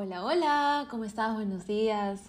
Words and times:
Hola, 0.00 0.24
hola, 0.24 0.86
¿cómo 0.92 1.02
estás? 1.02 1.34
Buenos 1.34 1.66
días. 1.66 2.20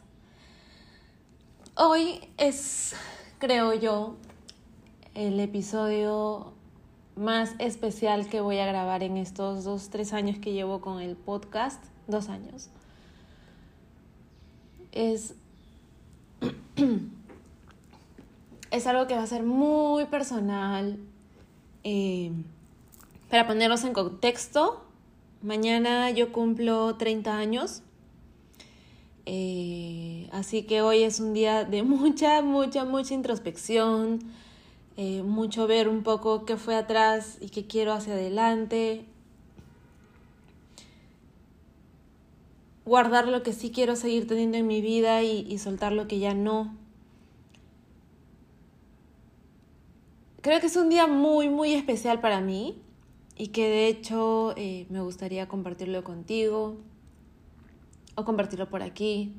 Hoy 1.76 2.20
es, 2.38 2.96
creo 3.38 3.76
yo, 3.76 4.16
el 5.14 5.40
episodio 5.40 6.54
más 7.16 7.54
especial 7.60 8.28
que 8.28 8.42
voy 8.42 8.58
a 8.58 8.66
grabar 8.66 9.04
en 9.04 9.18
estos 9.18 9.66
dos, 9.66 9.92
tres 9.92 10.14
años 10.14 10.40
que 10.40 10.52
llevo 10.52 10.82
con 10.82 11.00
el 11.00 11.16
podcast. 11.16 11.80
Dos 12.08 12.30
años. 12.30 12.72
Es, 14.92 15.36
es 18.72 18.88
algo 18.88 19.06
que 19.06 19.14
va 19.14 19.22
a 19.22 19.28
ser 19.28 19.44
muy 19.44 20.06
personal. 20.06 20.98
Eh, 21.84 22.32
para 23.30 23.46
ponerlos 23.46 23.84
en 23.84 23.94
contexto, 23.94 24.89
Mañana 25.42 26.12
yo 26.12 26.34
cumplo 26.34 26.98
30 26.98 27.38
años. 27.38 27.82
Eh, 29.26 30.28
así 30.34 30.64
que 30.64 30.82
hoy 30.82 31.04
es 31.04 31.22
un 31.22 31.34
día 31.34 31.64
de 31.64 31.82
mucha, 31.84 32.42
mucha, 32.42 32.84
mucha 32.84 33.14
introspección, 33.14 34.20
eh, 34.98 35.24
mucho 35.24 35.66
ver 35.66 35.88
un 35.88 36.04
poco 36.04 36.44
qué 36.46 36.58
fue 36.58 36.76
atrás 36.76 37.38
y 37.40 37.50
qué 37.50 37.66
quiero 37.66 37.94
hacia 37.94 38.14
adelante. 38.14 39.06
Guardar 42.86 43.30
lo 43.30 43.42
que 43.42 43.54
sí 43.54 43.72
quiero 43.72 43.96
seguir 43.96 44.28
teniendo 44.28 44.58
en 44.58 44.68
mi 44.68 44.82
vida 44.82 45.24
y, 45.24 45.46
y 45.50 45.58
soltar 45.60 45.94
lo 45.94 46.10
que 46.10 46.20
ya 46.20 46.34
no. 46.34 46.76
Creo 50.42 50.60
que 50.60 50.68
es 50.68 50.76
un 50.76 50.90
día 50.90 51.08
muy, 51.08 51.48
muy 51.48 51.74
especial 51.76 52.20
para 52.20 52.42
mí 52.42 52.82
y 53.40 53.48
que 53.48 53.70
de 53.70 53.88
hecho 53.88 54.54
eh, 54.58 54.86
me 54.90 55.00
gustaría 55.00 55.48
compartirlo 55.48 56.04
contigo 56.04 56.76
o 58.16 58.26
compartirlo 58.26 58.70
por 58.70 58.84
aquí. 58.84 59.34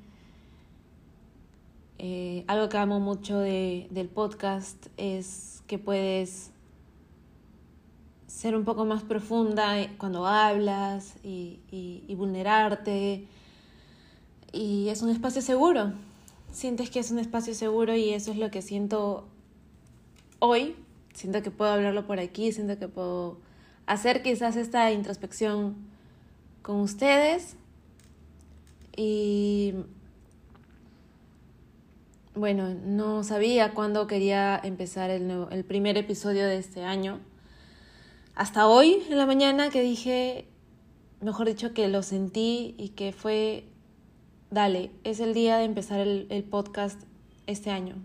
Eh, 1.98 2.44
algo 2.46 2.70
que 2.70 2.78
amo 2.78 2.98
mucho 2.98 3.38
de, 3.38 3.88
del 3.90 4.08
podcast 4.08 4.86
es 4.96 5.62
que 5.66 5.78
puedes 5.78 6.50
ser 8.26 8.56
un 8.56 8.64
poco 8.64 8.86
más 8.86 9.02
profunda 9.02 9.76
cuando 9.98 10.26
hablas 10.26 11.16
y, 11.22 11.60
y 11.70 12.14
vulnerarte. 12.14 13.28
Y 14.50 14.88
es 14.88 15.02
un 15.02 15.10
espacio 15.10 15.42
seguro. 15.42 15.92
Sientes 16.50 16.88
que 16.88 17.00
es 17.00 17.10
un 17.10 17.18
espacio 17.18 17.54
seguro 17.54 17.94
y 17.94 18.14
eso 18.14 18.30
es 18.30 18.38
lo 18.38 18.50
que 18.50 18.62
siento 18.62 19.28
hoy. 20.38 20.74
Siento 21.12 21.42
que 21.42 21.50
puedo 21.50 21.70
hablarlo 21.70 22.06
por 22.06 22.18
aquí, 22.18 22.50
siento 22.50 22.78
que 22.78 22.88
puedo 22.88 23.49
hacer 23.90 24.22
quizás 24.22 24.54
esta 24.54 24.92
introspección 24.92 25.74
con 26.62 26.76
ustedes 26.76 27.56
y 28.96 29.74
bueno, 32.36 32.72
no 32.72 33.24
sabía 33.24 33.74
cuándo 33.74 34.06
quería 34.06 34.60
empezar 34.62 35.10
el, 35.10 35.28
el 35.50 35.64
primer 35.64 35.98
episodio 35.98 36.46
de 36.46 36.58
este 36.58 36.84
año. 36.84 37.18
Hasta 38.36 38.68
hoy 38.68 39.02
en 39.10 39.18
la 39.18 39.26
mañana 39.26 39.70
que 39.70 39.82
dije, 39.82 40.46
mejor 41.20 41.48
dicho, 41.48 41.74
que 41.74 41.88
lo 41.88 42.04
sentí 42.04 42.76
y 42.78 42.90
que 42.90 43.12
fue, 43.12 43.64
dale, 44.52 44.92
es 45.02 45.18
el 45.18 45.34
día 45.34 45.56
de 45.56 45.64
empezar 45.64 45.98
el, 45.98 46.28
el 46.30 46.44
podcast 46.44 47.02
este 47.48 47.70
año. 47.70 47.96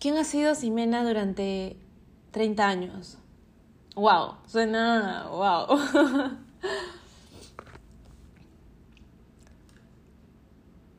¿Quién 0.00 0.16
ha 0.16 0.24
sido 0.24 0.54
Ximena 0.54 1.04
durante 1.04 1.76
30 2.30 2.66
años? 2.66 3.18
¡Wow! 3.94 4.36
Suena. 4.46 5.28
¡Wow! 5.28 5.78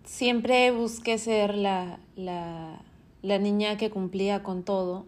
Siempre 0.06 0.70
busqué 0.70 1.18
ser 1.18 1.56
la, 1.56 1.98
la, 2.16 2.84
la 3.24 3.40
niña 3.40 3.76
que 3.78 3.90
cumplía 3.90 4.44
con 4.44 4.62
todo, 4.62 5.08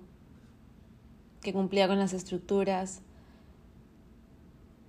que 1.42 1.54
cumplía 1.54 1.88
con 1.88 2.00
las 2.00 2.14
estructuras, 2.14 3.04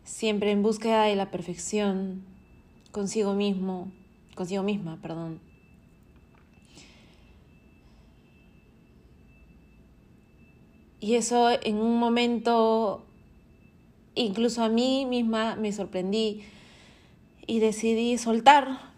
siempre 0.03 0.51
en 0.51 0.63
búsqueda 0.63 1.03
de 1.03 1.15
la 1.15 1.31
perfección 1.31 2.25
consigo 2.91 3.35
mismo, 3.35 3.93
consigo 4.35 4.63
misma, 4.63 4.99
perdón. 5.03 5.41
Y 11.05 11.17
eso 11.17 11.51
en 11.51 11.77
un 11.77 11.99
momento, 11.99 13.05
incluso 14.15 14.65
a 14.65 14.71
mí 14.71 15.05
misma 15.05 15.55
me 15.55 15.71
sorprendí 15.71 16.45
y 17.47 17.59
decidí 17.59 18.17
soltar, 18.17 18.95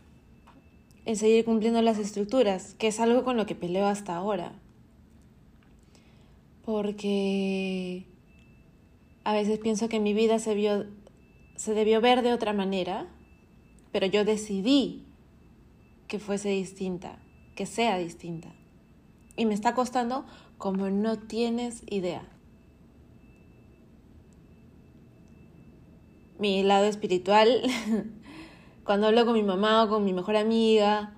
en 1.04 1.16
seguir 1.16 1.44
cumpliendo 1.44 1.82
las 1.82 1.98
estructuras, 1.98 2.74
que 2.74 2.86
es 2.86 3.00
algo 3.00 3.24
con 3.24 3.36
lo 3.36 3.44
que 3.44 3.56
peleo 3.56 3.86
hasta 3.86 4.14
ahora. 4.14 4.52
Porque 6.64 8.06
a 9.24 9.32
veces 9.32 9.58
pienso 9.58 9.88
que 9.88 9.98
mi 9.98 10.14
vida 10.14 10.38
se, 10.38 10.54
vio, 10.54 10.86
se 11.56 11.74
debió 11.74 12.00
ver 12.00 12.22
de 12.22 12.32
otra 12.32 12.52
manera, 12.52 13.08
pero 13.90 14.06
yo 14.06 14.24
decidí 14.24 15.02
que 16.06 16.20
fuese 16.20 16.50
distinta, 16.50 17.18
que 17.56 17.66
sea 17.66 17.98
distinta. 17.98 18.54
Y 19.36 19.44
me 19.44 19.54
está 19.54 19.74
costando 19.74 20.24
como 20.58 20.90
no 20.90 21.18
tienes 21.18 21.82
idea. 21.86 22.26
Mi 26.38 26.62
lado 26.62 26.84
espiritual, 26.84 27.62
cuando 28.84 29.06
hablo 29.06 29.24
con 29.24 29.34
mi 29.34 29.42
mamá 29.42 29.84
o 29.84 29.88
con 29.88 30.04
mi 30.04 30.12
mejor 30.12 30.36
amiga, 30.36 31.14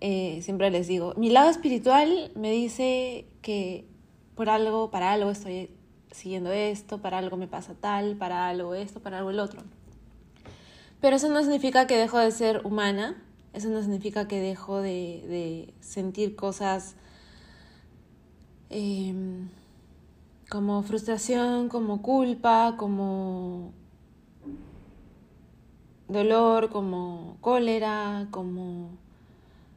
eh, 0.00 0.40
siempre 0.42 0.70
les 0.70 0.86
digo, 0.86 1.14
mi 1.16 1.30
lado 1.30 1.50
espiritual 1.50 2.32
me 2.34 2.50
dice 2.50 3.26
que 3.42 3.86
por 4.34 4.48
algo, 4.48 4.90
para 4.90 5.12
algo 5.12 5.30
estoy 5.30 5.70
siguiendo 6.10 6.50
esto, 6.50 6.98
para 6.98 7.18
algo 7.18 7.36
me 7.36 7.46
pasa 7.46 7.74
tal, 7.74 8.16
para 8.16 8.48
algo 8.48 8.74
esto, 8.74 9.00
para 9.00 9.18
algo 9.18 9.30
el 9.30 9.40
otro. 9.40 9.62
Pero 11.00 11.16
eso 11.16 11.28
no 11.28 11.40
significa 11.40 11.86
que 11.86 11.96
dejo 11.96 12.18
de 12.18 12.30
ser 12.30 12.64
humana, 12.64 13.22
eso 13.52 13.68
no 13.68 13.80
significa 13.80 14.28
que 14.28 14.40
dejo 14.40 14.80
de, 14.80 15.24
de 15.28 15.74
sentir 15.80 16.36
cosas 16.36 16.96
Em, 18.70 19.48
como 20.48 20.82
frustración, 20.84 21.68
como 21.68 22.02
culpa, 22.02 22.76
como 22.76 23.72
dolor, 26.06 26.70
como 26.70 27.36
cólera, 27.40 28.28
como, 28.30 28.90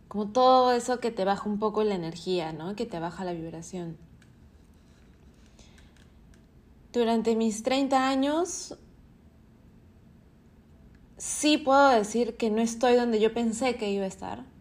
como 0.08 0.28
todo 0.28 0.74
eso 0.74 1.00
que 1.00 1.10
te 1.10 1.26
baja 1.26 1.50
un 1.50 1.58
poco 1.58 1.84
la 1.84 1.96
energía, 1.96 2.54
¿no? 2.54 2.76
Que 2.76 2.86
te 2.86 3.00
baja 3.00 3.26
la 3.26 3.34
vibración. 3.34 3.98
Durante 6.92 7.36
mis 7.36 7.64
30 7.64 8.08
años 8.08 8.78
sí 11.18 11.58
puedo 11.58 11.90
decir 11.90 12.38
que 12.38 12.52
no 12.52 12.62
estoy 12.62 12.94
donde 12.94 13.20
yo 13.20 13.34
pensé 13.34 13.76
que 13.76 13.92
iba 13.92 14.06
a 14.06 14.08
estar 14.08 14.53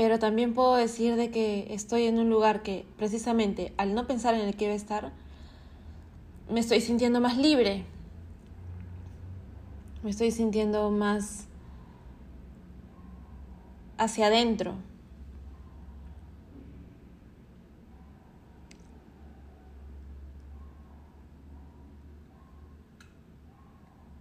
pero 0.00 0.18
también 0.18 0.54
puedo 0.54 0.76
decir 0.76 1.14
de 1.16 1.30
que 1.30 1.74
estoy 1.74 2.04
en 2.04 2.18
un 2.18 2.30
lugar 2.30 2.62
que 2.62 2.86
precisamente 2.96 3.74
al 3.76 3.94
no 3.94 4.06
pensar 4.06 4.34
en 4.34 4.40
el 4.40 4.52
que 4.52 4.56
quiero 4.56 4.72
estar, 4.72 5.12
me 6.48 6.60
estoy 6.60 6.80
sintiendo 6.80 7.20
más 7.20 7.36
libre, 7.36 7.84
me 10.02 10.08
estoy 10.08 10.30
sintiendo 10.30 10.90
más 10.90 11.48
hacia 13.98 14.28
adentro. 14.28 14.76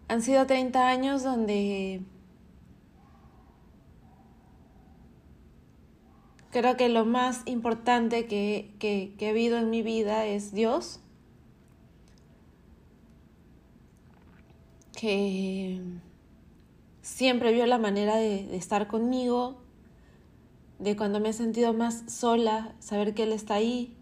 Han 0.10 0.22
sido 0.22 0.46
30 0.46 0.90
años 0.90 1.24
donde 1.24 2.02
Creo 6.52 6.78
que 6.78 6.90
lo 6.90 7.06
más 7.06 7.44
importante 7.46 8.26
que, 8.26 8.74
que, 8.80 9.14
he 9.20 9.30
habido 9.30 9.58
en 9.58 9.70
mi 9.70 9.84
vida 9.84 10.26
es 10.26 10.52
Dios. 10.52 11.00
Que 14.94 15.80
siempre 17.04 17.54
vio 17.54 17.68
la 17.68 17.78
manera 17.78 18.16
de, 18.16 18.48
de 18.48 18.58
estar 18.58 18.88
conmigo, 18.88 19.62
de 20.80 20.96
cuando 20.96 21.20
me 21.20 21.30
he 21.30 21.34
sentido 21.34 21.74
más 21.74 22.12
sola, 22.12 22.74
saber 22.80 23.14
que 23.14 23.24
Él 23.24 23.32
está 23.32 23.56
ahí. 23.56 23.96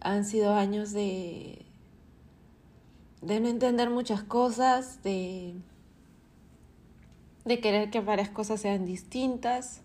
Han 0.00 0.24
sido 0.24 0.54
años 0.54 0.92
de, 0.92 1.66
de 3.20 3.40
no 3.40 3.48
entender 3.48 3.90
muchas 3.90 4.22
cosas, 4.22 5.02
de, 5.02 5.54
de 7.44 7.60
querer 7.60 7.90
que 7.90 8.00
varias 8.00 8.30
cosas 8.30 8.60
sean 8.62 8.86
distintas. 8.86 9.82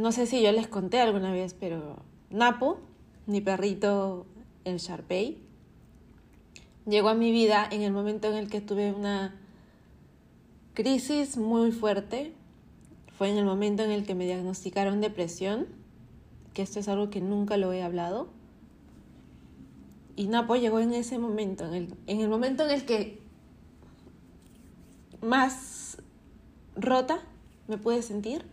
No 0.00 0.12
sé 0.12 0.26
si 0.26 0.42
yo 0.42 0.50
les 0.52 0.66
conté 0.66 1.00
alguna 1.00 1.30
vez, 1.30 1.54
pero 1.54 1.96
Napo, 2.30 2.80
mi 3.26 3.40
perrito, 3.40 4.26
el 4.64 4.78
Sharpei, 4.78 5.38
llegó 6.86 7.10
a 7.10 7.14
mi 7.14 7.30
vida 7.30 7.68
en 7.70 7.82
el 7.82 7.92
momento 7.92 8.28
en 8.28 8.36
el 8.36 8.48
que 8.48 8.60
tuve 8.60 8.92
una 8.92 9.38
crisis 10.74 11.36
muy 11.36 11.70
fuerte. 11.70 12.32
Fue 13.18 13.28
en 13.28 13.36
el 13.36 13.44
momento 13.44 13.82
en 13.82 13.90
el 13.90 14.06
que 14.06 14.14
me 14.14 14.24
diagnosticaron 14.24 15.02
depresión, 15.02 15.66
que 16.54 16.62
esto 16.62 16.80
es 16.80 16.88
algo 16.88 17.10
que 17.10 17.20
nunca 17.20 17.58
lo 17.58 17.72
he 17.72 17.82
hablado. 17.82 18.28
Y 20.16 20.28
Napo 20.28 20.56
llegó 20.56 20.80
en 20.80 20.94
ese 20.94 21.18
momento, 21.18 21.66
en 21.66 21.74
el, 21.74 21.94
en 22.06 22.20
el 22.20 22.30
momento 22.30 22.64
en 22.64 22.70
el 22.70 22.86
que 22.86 23.20
más 25.20 25.98
rota 26.76 27.20
me 27.68 27.76
pude 27.76 28.02
sentir. 28.02 28.44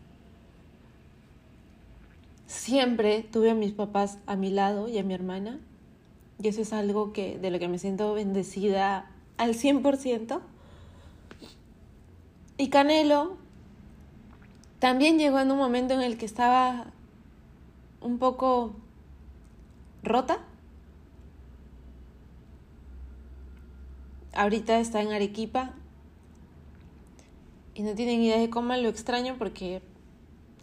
Siempre 2.47 3.23
tuve 3.23 3.51
a 3.51 3.55
mis 3.55 3.73
papás 3.73 4.19
a 4.25 4.37
mi 4.37 4.49
lado 4.49 4.87
y 4.87 4.97
a 4.97 5.03
mi 5.03 5.13
hermana. 5.13 5.59
Y 6.41 6.47
eso 6.47 6.61
es 6.61 6.71
algo 6.73 7.13
que, 7.13 7.37
de 7.37 7.51
lo 7.51 7.59
que 7.59 7.67
me 7.67 7.77
siento 7.77 8.13
bendecida 8.13 9.11
al 9.37 9.53
100%. 9.53 10.39
Y 12.57 12.69
Canelo 12.69 13.37
también 14.79 15.19
llegó 15.19 15.39
en 15.39 15.51
un 15.51 15.57
momento 15.57 15.93
en 15.93 16.01
el 16.01 16.17
que 16.17 16.25
estaba 16.25 16.87
un 18.01 18.17
poco 18.17 18.75
rota. 20.03 20.39
Ahorita 24.33 24.79
está 24.79 25.01
en 25.01 25.11
Arequipa 25.11 25.73
y 27.73 27.83
no 27.83 27.93
tienen 27.93 28.21
idea 28.21 28.39
de 28.39 28.49
cómo 28.49 28.75
lo 28.75 28.87
extraño 28.87 29.35
porque 29.37 29.81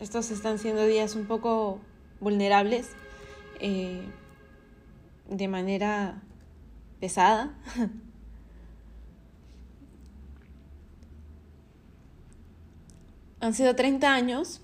estos 0.01 0.31
están 0.31 0.59
siendo 0.59 0.87
días 0.87 1.15
un 1.15 1.27
poco 1.27 1.81
vulnerables 2.21 2.91
eh, 3.61 4.03
de 5.29 5.49
manera 5.49 6.23
pesada. 7.01 7.55
Han 13.41 13.53
sido 13.55 13.75
30 13.77 14.15
años 14.15 14.63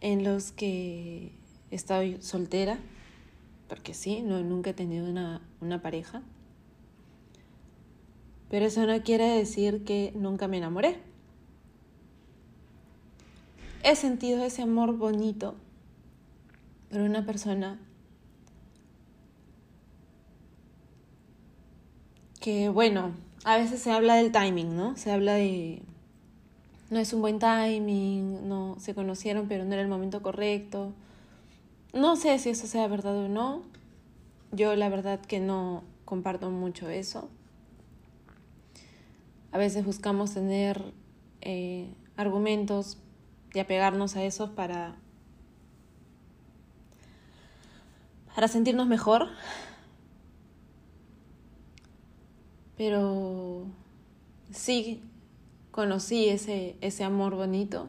en 0.00 0.22
los 0.22 0.52
que 0.52 1.32
estoy 1.72 2.22
soltera, 2.22 2.78
porque 3.68 3.94
sí, 3.94 4.22
no, 4.22 4.40
nunca 4.42 4.70
he 4.70 4.74
tenido 4.74 5.08
una, 5.10 5.42
una 5.60 5.82
pareja. 5.82 6.22
Pero 8.48 8.64
eso 8.64 8.86
no 8.86 9.02
quiere 9.02 9.26
decir 9.26 9.84
que 9.84 10.12
nunca 10.14 10.46
me 10.46 10.58
enamoré 10.58 11.07
he 13.82 13.96
sentido 13.96 14.44
ese 14.44 14.62
amor 14.62 14.96
bonito 14.96 15.54
por 16.90 17.00
una 17.00 17.24
persona 17.24 17.78
que, 22.40 22.68
bueno, 22.68 23.12
a 23.44 23.56
veces 23.56 23.80
se 23.80 23.90
habla 23.90 24.14
del 24.16 24.32
timing, 24.32 24.76
¿no? 24.76 24.96
Se 24.96 25.12
habla 25.12 25.34
de, 25.34 25.82
no 26.90 26.98
es 26.98 27.12
un 27.12 27.20
buen 27.20 27.38
timing, 27.38 28.48
no 28.48 28.76
se 28.78 28.94
conocieron 28.94 29.48
pero 29.48 29.64
no 29.64 29.72
era 29.72 29.82
el 29.82 29.88
momento 29.88 30.22
correcto. 30.22 30.92
No 31.92 32.16
sé 32.16 32.38
si 32.38 32.50
eso 32.50 32.66
sea 32.66 32.86
verdad 32.88 33.16
o 33.16 33.28
no. 33.28 33.62
Yo 34.52 34.74
la 34.76 34.88
verdad 34.88 35.20
que 35.20 35.40
no 35.40 35.82
comparto 36.04 36.50
mucho 36.50 36.88
eso. 36.88 37.28
A 39.52 39.58
veces 39.58 39.84
buscamos 39.84 40.34
tener 40.34 40.92
eh, 41.40 41.88
argumentos 42.16 42.98
y 43.54 43.58
apegarnos 43.58 44.16
a 44.16 44.24
eso 44.24 44.54
para, 44.54 44.96
para 48.34 48.48
sentirnos 48.48 48.86
mejor. 48.86 49.28
Pero 52.76 53.66
sí 54.52 55.02
conocí 55.70 56.28
ese, 56.28 56.76
ese 56.80 57.04
amor 57.04 57.34
bonito 57.34 57.88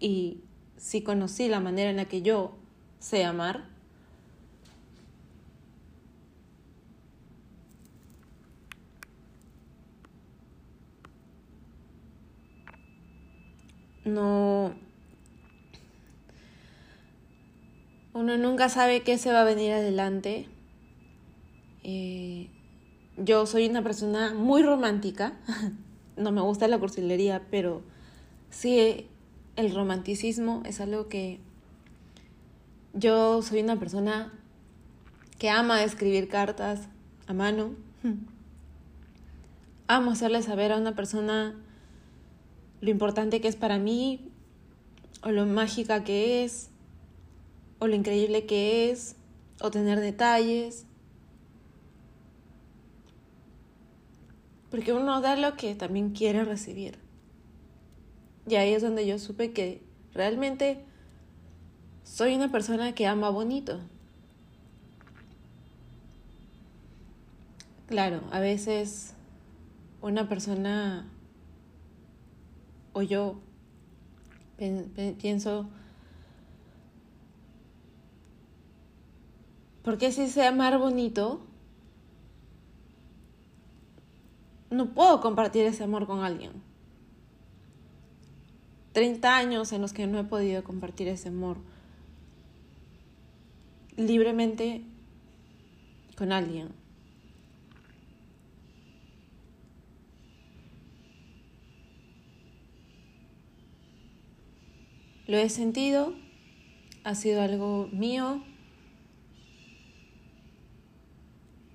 y 0.00 0.40
sí 0.76 1.02
conocí 1.02 1.48
la 1.48 1.60
manera 1.60 1.90
en 1.90 1.96
la 1.96 2.06
que 2.06 2.22
yo 2.22 2.56
sé 2.98 3.24
amar. 3.24 3.68
No... 14.04 14.74
Uno 18.12 18.36
nunca 18.36 18.68
sabe 18.68 19.02
qué 19.02 19.18
se 19.18 19.32
va 19.32 19.42
a 19.42 19.44
venir 19.44 19.72
adelante. 19.72 20.48
Eh, 21.84 22.50
yo 23.16 23.46
soy 23.46 23.68
una 23.68 23.82
persona 23.82 24.34
muy 24.34 24.62
romántica. 24.62 25.34
no 26.16 26.32
me 26.32 26.40
gusta 26.40 26.68
la 26.68 26.78
cursilería, 26.78 27.42
pero 27.50 27.82
sí 28.50 29.06
el 29.56 29.74
romanticismo 29.74 30.62
es 30.64 30.80
algo 30.80 31.08
que 31.08 31.40
yo 32.92 33.42
soy 33.42 33.60
una 33.60 33.78
persona 33.78 34.32
que 35.38 35.50
ama 35.50 35.82
escribir 35.84 36.28
cartas 36.28 36.88
a 37.26 37.32
mano. 37.32 37.70
Amo 39.86 40.12
hacerle 40.12 40.42
saber 40.42 40.72
a 40.72 40.76
una 40.76 40.94
persona 40.94 41.54
lo 42.80 42.90
importante 42.90 43.40
que 43.40 43.48
es 43.48 43.56
para 43.56 43.78
mí, 43.78 44.30
o 45.22 45.30
lo 45.30 45.46
mágica 45.46 46.04
que 46.04 46.44
es, 46.44 46.70
o 47.78 47.86
lo 47.86 47.94
increíble 47.94 48.46
que 48.46 48.90
es, 48.90 49.16
o 49.60 49.70
tener 49.70 50.00
detalles. 50.00 50.86
Porque 54.70 54.92
uno 54.92 55.20
da 55.20 55.36
lo 55.36 55.56
que 55.56 55.74
también 55.74 56.10
quiere 56.10 56.44
recibir. 56.44 56.98
Y 58.46 58.54
ahí 58.54 58.72
es 58.72 58.82
donde 58.82 59.06
yo 59.06 59.18
supe 59.18 59.52
que 59.52 59.82
realmente 60.14 60.84
soy 62.04 62.34
una 62.34 62.50
persona 62.50 62.94
que 62.94 63.06
ama 63.06 63.30
bonito. 63.30 63.80
Claro, 67.86 68.22
a 68.30 68.40
veces 68.40 69.14
una 70.00 70.28
persona 70.28 71.10
o 72.92 73.02
yo 73.02 73.40
pienso, 74.56 75.68
porque 79.82 80.12
si 80.12 80.28
sé 80.28 80.46
amar 80.46 80.78
bonito, 80.78 81.40
no 84.70 84.94
puedo 84.94 85.20
compartir 85.20 85.66
ese 85.66 85.84
amor 85.84 86.06
con 86.06 86.22
alguien. 86.22 86.52
30 88.92 89.36
años 89.36 89.72
en 89.72 89.82
los 89.82 89.92
que 89.92 90.06
no 90.06 90.18
he 90.18 90.24
podido 90.24 90.64
compartir 90.64 91.08
ese 91.08 91.28
amor 91.28 91.58
libremente 93.96 94.82
con 96.16 96.32
alguien. 96.32 96.79
Lo 105.30 105.38
he 105.38 105.48
sentido, 105.48 106.12
ha 107.04 107.14
sido 107.14 107.40
algo 107.40 107.88
mío. 107.92 108.42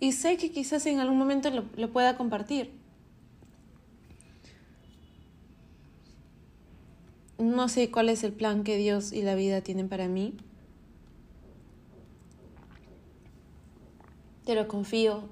Y 0.01 0.11
sé 0.11 0.35
que 0.35 0.51
quizás 0.51 0.85
en 0.87 0.99
algún 0.99 1.17
momento 1.17 1.49
lo, 1.49 1.93
pueda 1.93 2.17
compartir. 2.17 2.73
No 7.37 7.69
sé 7.69 7.89
cuál 7.91 8.09
es 8.09 8.25
el 8.25 8.33
plan 8.33 8.65
que 8.65 8.75
Dios 8.75 9.13
y 9.13 9.21
la 9.21 9.35
vida 9.35 9.61
tienen 9.61 9.87
para 9.87 10.09
mí. 10.09 10.33
Pero 14.45 14.67
confío, 14.67 15.29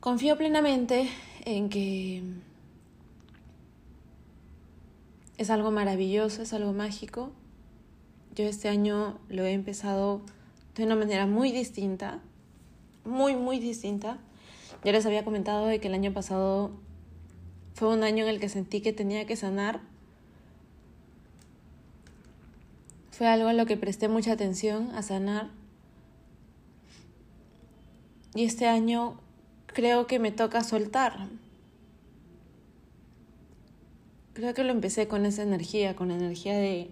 confío 0.00 0.38
plenamente 0.38 1.10
en 1.44 1.68
que 1.68 2.22
es 5.40 5.48
algo 5.48 5.70
maravilloso, 5.70 6.42
es 6.42 6.52
algo 6.52 6.74
mágico. 6.74 7.30
Yo 8.34 8.44
este 8.44 8.68
año 8.68 9.18
lo 9.30 9.42
he 9.42 9.54
empezado 9.54 10.20
de 10.76 10.84
una 10.84 10.96
manera 10.96 11.24
muy 11.24 11.50
distinta, 11.50 12.20
muy, 13.06 13.34
muy 13.36 13.58
distinta. 13.58 14.18
Ya 14.84 14.92
les 14.92 15.06
había 15.06 15.24
comentado 15.24 15.64
de 15.64 15.80
que 15.80 15.88
el 15.88 15.94
año 15.94 16.12
pasado 16.12 16.72
fue 17.72 17.88
un 17.88 18.02
año 18.02 18.24
en 18.24 18.28
el 18.28 18.38
que 18.38 18.50
sentí 18.50 18.82
que 18.82 18.92
tenía 18.92 19.26
que 19.26 19.34
sanar. 19.34 19.80
Fue 23.10 23.26
algo 23.26 23.48
en 23.48 23.56
lo 23.56 23.64
que 23.64 23.78
presté 23.78 24.08
mucha 24.08 24.32
atención 24.32 24.90
a 24.94 25.00
sanar. 25.00 25.48
Y 28.34 28.44
este 28.44 28.66
año 28.66 29.18
creo 29.68 30.06
que 30.06 30.18
me 30.18 30.32
toca 30.32 30.62
soltar. 30.62 31.30
Creo 34.40 34.54
que 34.54 34.64
lo 34.64 34.72
empecé 34.72 35.06
con 35.06 35.26
esa 35.26 35.42
energía, 35.42 35.94
con 35.94 36.08
la 36.08 36.14
energía 36.14 36.56
de 36.56 36.90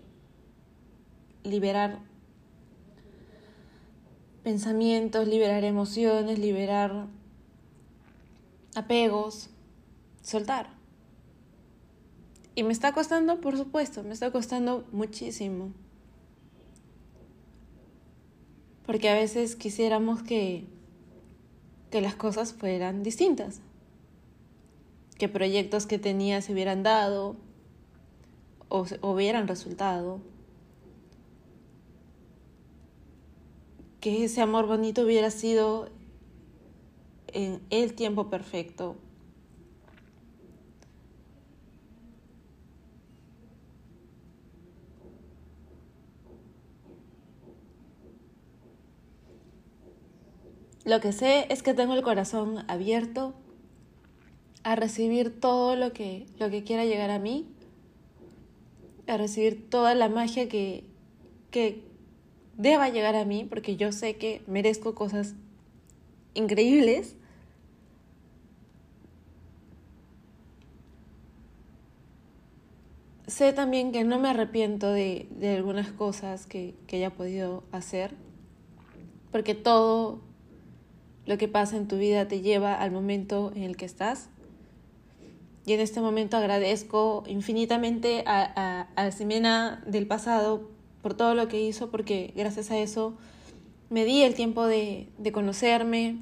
liberar 1.44 2.00
pensamientos, 4.42 5.26
liberar 5.26 5.64
emociones, 5.64 6.38
liberar 6.38 7.06
apegos, 8.74 9.48
soltar. 10.20 10.68
Y 12.54 12.64
me 12.64 12.74
está 12.74 12.92
costando, 12.92 13.40
por 13.40 13.56
supuesto, 13.56 14.02
me 14.02 14.12
está 14.12 14.30
costando 14.30 14.86
muchísimo. 14.92 15.72
Porque 18.84 19.08
a 19.08 19.14
veces 19.14 19.56
quisiéramos 19.56 20.22
que, 20.22 20.66
que 21.90 22.02
las 22.02 22.14
cosas 22.14 22.52
fueran 22.52 23.02
distintas. 23.02 23.62
Que 25.18 25.28
proyectos 25.28 25.86
que 25.86 25.98
tenía 25.98 26.40
se 26.40 26.52
hubieran 26.52 26.82
dado 26.82 27.36
o, 28.68 28.86
hubieran 29.02 29.48
resultado. 29.48 30.20
Que 34.00 34.24
ese 34.24 34.40
amor 34.40 34.66
bonito 34.66 35.02
hubiera 35.02 35.30
sido 35.30 35.90
en 37.32 37.60
el 37.70 37.94
tiempo 37.94 38.30
perfecto 38.30 38.96
Lo 50.88 51.00
que 51.00 51.12
sé 51.12 51.46
es 51.50 51.62
que 51.62 51.74
tengo 51.74 51.92
el 51.92 52.02
corazón 52.02 52.64
abierto 52.66 53.34
a 54.62 54.76
recibir 54.76 55.40
todo 55.40 55.76
lo 55.76 55.92
que, 55.92 56.26
lo 56.38 56.50
que 56.50 56.64
quiera 56.64 56.84
llegar 56.84 57.10
a 57.10 57.18
mí, 57.18 57.46
a 59.06 59.16
recibir 59.16 59.68
toda 59.70 59.94
la 59.94 60.08
magia 60.08 60.48
que, 60.48 60.84
que 61.50 61.82
deba 62.56 62.88
llegar 62.88 63.16
a 63.16 63.24
mí, 63.24 63.46
porque 63.48 63.76
yo 63.76 63.92
sé 63.92 64.16
que 64.16 64.42
merezco 64.46 64.94
cosas 64.94 65.34
increíbles. 66.34 67.14
Sé 73.26 73.52
también 73.52 73.92
que 73.92 74.04
no 74.04 74.18
me 74.18 74.28
arrepiento 74.28 74.90
de, 74.90 75.28
de 75.38 75.56
algunas 75.56 75.90
cosas 75.92 76.46
que, 76.46 76.74
que 76.86 76.96
haya 76.96 77.10
podido 77.10 77.62
hacer, 77.72 78.14
porque 79.30 79.54
todo 79.54 80.20
lo 81.26 81.36
que 81.36 81.46
pasa 81.46 81.76
en 81.76 81.86
tu 81.88 81.98
vida 81.98 82.26
te 82.26 82.40
lleva 82.40 82.74
al 82.74 82.90
momento 82.90 83.52
en 83.54 83.62
el 83.62 83.76
que 83.76 83.84
estás. 83.84 84.30
Y 85.68 85.74
en 85.74 85.80
este 85.80 86.00
momento 86.00 86.38
agradezco 86.38 87.24
infinitamente 87.26 88.24
a, 88.24 88.88
a, 88.96 89.10
Ximena 89.10 89.84
del 89.86 90.06
pasado 90.06 90.66
por 91.02 91.12
todo 91.12 91.34
lo 91.34 91.46
que 91.48 91.60
hizo, 91.60 91.90
porque 91.90 92.32
gracias 92.34 92.70
a 92.70 92.78
eso 92.78 93.12
me 93.90 94.06
di 94.06 94.22
el 94.22 94.32
tiempo 94.32 94.66
de, 94.66 95.08
de 95.18 95.30
conocerme, 95.30 96.16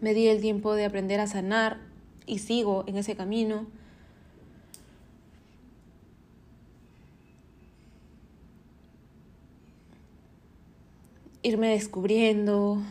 me 0.00 0.12
di 0.12 0.26
el 0.26 0.40
tiempo 0.40 0.74
de 0.74 0.86
aprender 0.86 1.20
a 1.20 1.28
sanar 1.28 1.78
y 2.26 2.40
sigo 2.40 2.82
en 2.88 2.96
ese 2.96 3.14
camino. 3.14 3.68
Irme 11.44 11.68
descubriendo, 11.68 12.82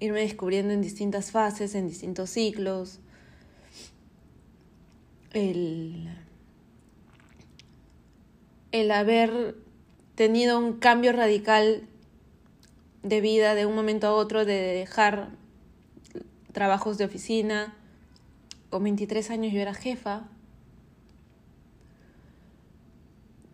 irme 0.00 0.22
descubriendo 0.22 0.72
en 0.72 0.82
distintas 0.82 1.30
fases, 1.30 1.76
en 1.76 1.86
distintos 1.86 2.30
ciclos. 2.30 2.98
El, 5.34 6.08
el 8.72 8.90
haber 8.90 9.56
tenido 10.14 10.58
un 10.58 10.74
cambio 10.78 11.12
radical 11.12 11.86
de 13.02 13.20
vida 13.20 13.54
de 13.54 13.66
un 13.66 13.74
momento 13.74 14.06
a 14.06 14.12
otro, 14.12 14.44
de 14.44 14.54
dejar 14.54 15.28
trabajos 16.52 16.96
de 16.96 17.04
oficina. 17.04 17.74
Con 18.70 18.82
23 18.84 19.30
años 19.30 19.52
yo 19.52 19.60
era 19.60 19.74
jefa. 19.74 20.22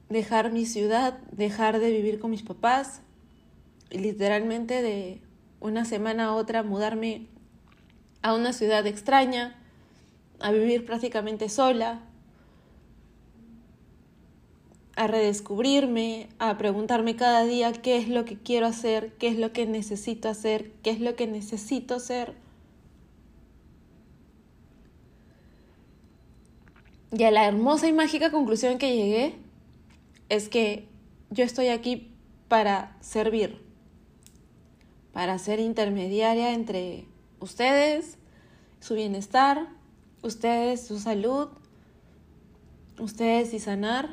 Dejar 0.09 0.53
mi 0.53 0.67
ciudad, 0.67 1.19
dejar 1.33 1.81
de 1.81 1.91
vivir 1.91 2.21
con 2.21 2.31
mis 2.31 2.43
papás, 2.43 3.03
literalmente 3.91 4.83
de 4.83 5.21
una 5.61 5.85
semana 5.85 6.27
a 6.27 6.35
otra 6.35 6.63
mudarme 6.63 7.27
a 8.23 8.35
una 8.35 8.53
ciudad 8.53 8.87
extraña, 8.87 9.60
a 10.41 10.51
vivir 10.53 10.85
prácticamente 10.85 11.49
sola, 11.49 12.03
a 14.97 15.07
redescubrirme, 15.07 16.29
a 16.39 16.59
preguntarme 16.59 17.17
cada 17.17 17.45
día 17.45 17.73
qué 17.73 17.97
es 17.97 18.09
lo 18.09 18.25
que 18.25 18.37
quiero 18.37 18.67
hacer, 18.67 19.13
qué 19.19 19.29
es 19.29 19.39
lo 19.39 19.53
que 19.53 19.67
necesito 19.67 20.29
hacer, 20.29 20.73
qué 20.83 20.91
es 20.91 21.01
lo 21.01 21.17
que 21.17 21.27
necesito 21.27 22.01
ser. 22.01 22.35
Y 27.13 27.25
a 27.25 27.31
la 27.31 27.47
hermosa 27.47 27.89
y 27.89 27.93
mágica 27.93 28.31
conclusión 28.31 28.79
que 28.79 28.95
llegué 28.95 29.35
es 30.29 30.49
que 30.49 30.87
yo 31.31 31.45
estoy 31.45 31.69
aquí 31.69 32.13
para 32.49 32.97
servir 33.01 33.71
para 35.13 35.39
ser 35.39 35.61
intermediaria 35.61 36.53
entre 36.53 37.07
ustedes, 37.41 38.19
su 38.81 38.95
bienestar, 38.95 39.69
ustedes, 40.23 40.87
su 40.87 40.99
salud, 40.99 41.49
ustedes 42.99 43.55
y 43.55 43.59
sanar, 43.59 44.11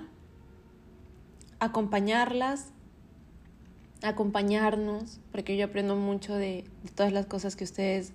acompañarlas, 1.60 2.72
acompañarnos, 4.02 5.20
porque 5.32 5.58
yo 5.58 5.66
aprendo 5.66 5.96
mucho 5.96 6.36
de, 6.36 6.66
todas 6.96 7.12
las 7.12 7.26
cosas 7.26 7.56
que 7.56 7.64
ustedes 7.64 8.14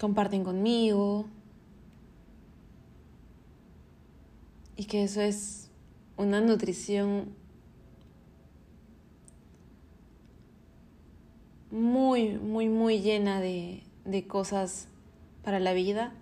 comparten 0.00 0.44
conmigo. 0.44 1.26
Y 4.76 4.86
que 4.86 5.04
eso 5.04 5.20
es 5.20 5.70
una 6.16 6.40
nutrición 6.40 7.32
muy, 11.70 12.30
muy, 12.30 12.68
muy 12.68 13.00
llena 13.00 13.40
de, 13.40 13.84
de 14.04 14.26
cosas 14.26 14.88
para 15.44 15.60
la 15.60 15.72
vida. 15.74 16.12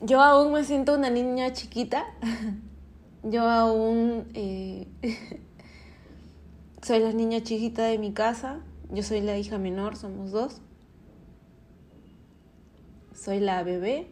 Yo 0.00 0.22
aún 0.22 0.52
me 0.52 0.64
siento 0.64 0.94
una 0.94 1.10
niña 1.10 1.52
chiquita. 1.52 2.06
Yo 3.22 3.42
aún 3.42 4.28
eh, 4.32 4.86
soy 6.82 7.00
la 7.00 7.12
niña 7.12 7.42
chiquita 7.42 7.84
de 7.84 7.98
mi 7.98 8.12
casa. 8.12 8.60
Yo 8.90 9.02
soy 9.02 9.20
la 9.20 9.36
hija 9.36 9.58
menor, 9.58 9.96
somos 9.96 10.30
dos. 10.30 10.62
Soy 13.14 13.40
la 13.40 13.62
bebé. 13.62 14.10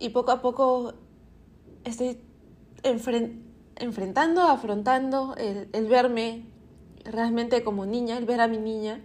Y 0.00 0.08
poco 0.08 0.32
a 0.32 0.42
poco 0.42 0.94
estoy 1.84 2.18
enfrentando, 2.82 4.42
afrontando 4.42 5.36
el, 5.36 5.86
verme 5.86 6.46
realmente 7.04 7.62
como 7.62 7.86
niña, 7.86 8.16
el 8.16 8.24
ver 8.24 8.40
a 8.40 8.48
mi 8.48 8.58
niña 8.58 9.00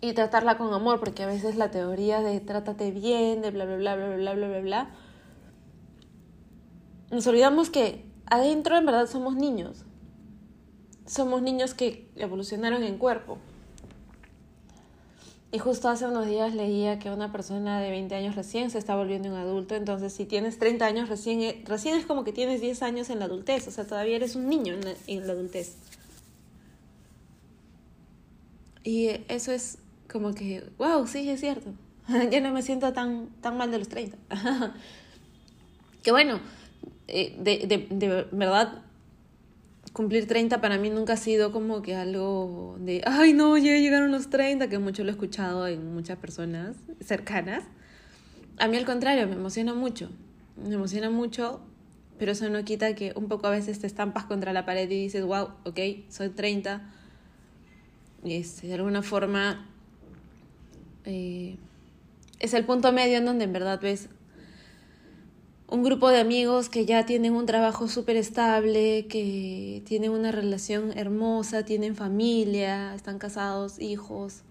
y 0.00 0.12
tratarla 0.12 0.58
con 0.58 0.74
amor, 0.74 1.00
porque 1.00 1.22
a 1.22 1.26
veces 1.26 1.56
la 1.56 1.70
teoría 1.70 2.20
de 2.20 2.40
trátate 2.40 2.90
bien, 2.90 3.40
de 3.40 3.50
bla, 3.50 3.64
bla, 3.64 3.76
bla, 3.76 3.96
bla, 3.96 4.16
bla, 4.16 4.34
bla, 4.34 4.48
bla, 4.48 4.60
bla, 4.60 4.90
nos 7.10 7.26
olvidamos 7.28 7.70
que 7.70 8.04
adentro 8.26 8.76
en 8.76 8.84
verdad 8.84 9.06
somos 9.06 9.36
niños. 9.36 9.84
Somos 11.06 11.40
niños 11.40 11.72
que 11.72 12.10
evolucionaron 12.16 12.82
en 12.82 12.98
cuerpo. 12.98 13.38
Y 15.52 15.58
justo 15.58 15.88
hace 15.88 16.06
unos 16.06 16.26
días 16.26 16.54
leía 16.54 16.98
que 16.98 17.10
una 17.10 17.30
persona 17.30 17.80
de 17.80 17.90
20 17.90 18.14
años 18.14 18.34
recién 18.34 18.70
se 18.70 18.78
está 18.78 18.96
volviendo 18.96 19.28
un 19.28 19.36
adulto, 19.36 19.76
entonces 19.76 20.12
si 20.12 20.24
tienes 20.24 20.58
30 20.58 20.84
años 20.84 21.08
recién, 21.08 21.40
eh, 21.40 21.62
recién 21.66 21.96
es 21.96 22.04
como 22.04 22.24
que 22.24 22.32
tienes 22.32 22.60
10 22.60 22.82
años 22.82 23.10
en 23.10 23.20
la 23.20 23.26
adultez, 23.26 23.66
o 23.68 23.70
sea, 23.70 23.86
todavía 23.86 24.16
eres 24.16 24.34
un 24.34 24.48
niño 24.48 24.74
en 24.74 24.84
la, 24.84 24.94
en 25.06 25.26
la 25.26 25.32
adultez. 25.32 25.76
Y 28.82 29.08
eso 29.28 29.52
es 29.52 29.78
como 30.10 30.34
que, 30.34 30.64
wow, 30.78 31.06
sí, 31.06 31.28
es 31.30 31.40
cierto. 31.40 31.70
ya 32.30 32.40
no 32.40 32.52
me 32.52 32.62
siento 32.62 32.92
tan, 32.92 33.28
tan 33.40 33.56
mal 33.56 33.70
de 33.70 33.78
los 33.78 33.88
30. 33.88 34.16
que 36.02 36.10
bueno, 36.10 36.40
eh, 37.06 37.36
de, 37.38 37.66
de, 37.66 37.86
de 37.90 38.26
verdad 38.32 38.82
cumplir 39.96 40.26
30 40.26 40.60
para 40.60 40.76
mí 40.76 40.90
nunca 40.90 41.14
ha 41.14 41.16
sido 41.16 41.52
como 41.52 41.80
que 41.80 41.96
algo 41.96 42.76
de, 42.80 43.00
ay 43.06 43.32
no, 43.32 43.56
ya 43.56 43.78
llegaron 43.78 44.12
los 44.12 44.28
30, 44.28 44.68
que 44.68 44.78
mucho 44.78 45.02
lo 45.04 45.08
he 45.08 45.12
escuchado 45.12 45.66
en 45.66 45.94
muchas 45.94 46.18
personas 46.18 46.76
cercanas. 47.00 47.64
A 48.58 48.68
mí 48.68 48.76
al 48.76 48.84
contrario, 48.84 49.26
me 49.26 49.36
emociona 49.36 49.72
mucho. 49.72 50.10
me 50.62 50.74
emociona 50.74 51.08
mucho, 51.08 51.62
pero 52.18 52.32
eso 52.32 52.50
no 52.50 52.62
quita 52.62 52.94
que 52.94 53.14
un 53.16 53.28
poco 53.28 53.46
a 53.46 53.50
veces 53.50 53.78
te 53.78 53.86
estampas 53.86 54.26
contra 54.26 54.52
la 54.52 54.66
pared 54.66 54.84
y 54.90 55.04
dices, 55.04 55.24
wow, 55.24 55.48
ok, 55.64 55.80
soy 56.10 56.28
30. 56.28 56.82
Y 58.22 58.34
es, 58.34 58.60
de 58.60 58.74
alguna 58.74 59.00
forma 59.00 59.66
eh, 61.06 61.56
es 62.38 62.52
el 62.52 62.66
punto 62.66 62.92
medio 62.92 63.16
en 63.16 63.24
donde 63.24 63.44
en 63.44 63.52
verdad 63.54 63.80
ves 63.80 64.10
un 65.68 65.82
grupo 65.82 66.10
de 66.10 66.20
amigos 66.20 66.68
que 66.68 66.86
ya 66.86 67.06
tienen 67.06 67.34
un 67.34 67.46
trabajo 67.46 67.88
súper 67.88 68.16
estable, 68.16 69.06
que 69.08 69.82
tienen 69.84 70.12
una 70.12 70.30
relación 70.30 70.96
hermosa, 70.96 71.64
tienen 71.64 71.96
familia, 71.96 72.94
están 72.94 73.18
casados, 73.18 73.80
hijos. 73.80 74.42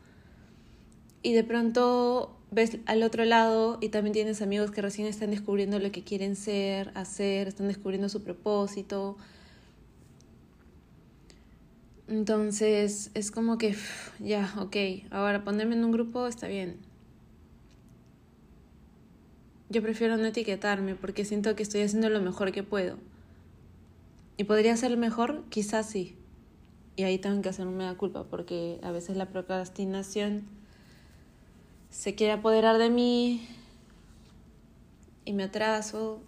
Y 1.23 1.33
de 1.33 1.43
pronto 1.43 2.35
ves 2.51 2.77
al 2.85 3.01
otro 3.03 3.23
lado 3.25 3.77
y 3.81 3.89
también 3.89 4.13
tienes 4.13 4.41
amigos 4.41 4.71
que 4.71 4.81
recién 4.81 5.07
están 5.07 5.31
descubriendo 5.31 5.79
lo 5.79 5.91
que 5.91 6.03
quieren 6.03 6.35
ser, 6.35 6.91
hacer, 6.95 7.47
están 7.47 7.67
descubriendo 7.67 8.09
su 8.09 8.21
propósito. 8.21 9.17
Entonces 12.07 13.09
es 13.13 13.31
como 13.31 13.57
que, 13.57 13.75
ya, 14.19 14.53
ok, 14.59 14.75
ahora 15.11 15.43
ponerme 15.43 15.75
en 15.75 15.85
un 15.85 15.91
grupo 15.91 16.27
está 16.27 16.47
bien, 16.47 16.77
yo 19.75 19.81
prefiero 19.81 20.15
no 20.15 20.23
etiquetarme 20.23 20.95
porque 20.95 21.25
siento 21.25 21.53
que 21.57 21.63
estoy 21.63 21.81
haciendo 21.81 22.07
lo 22.07 22.21
mejor 22.21 22.53
que 22.53 22.63
puedo. 22.63 22.95
¿Y 24.37 24.45
podría 24.45 24.77
ser 24.77 24.95
mejor? 24.95 25.43
Quizás 25.49 25.89
sí. 25.89 26.15
Y 26.95 27.03
ahí 27.03 27.17
tengo 27.17 27.41
que 27.41 27.49
hacerme 27.49 27.83
la 27.83 27.95
culpa 27.95 28.23
porque 28.23 28.79
a 28.83 28.91
veces 28.91 29.17
la 29.17 29.25
procrastinación 29.25 30.43
se 31.89 32.15
quiere 32.15 32.31
apoderar 32.31 32.77
de 32.77 32.89
mí 32.89 33.45
y 35.25 35.33
me 35.33 35.43
atraso 35.43 36.21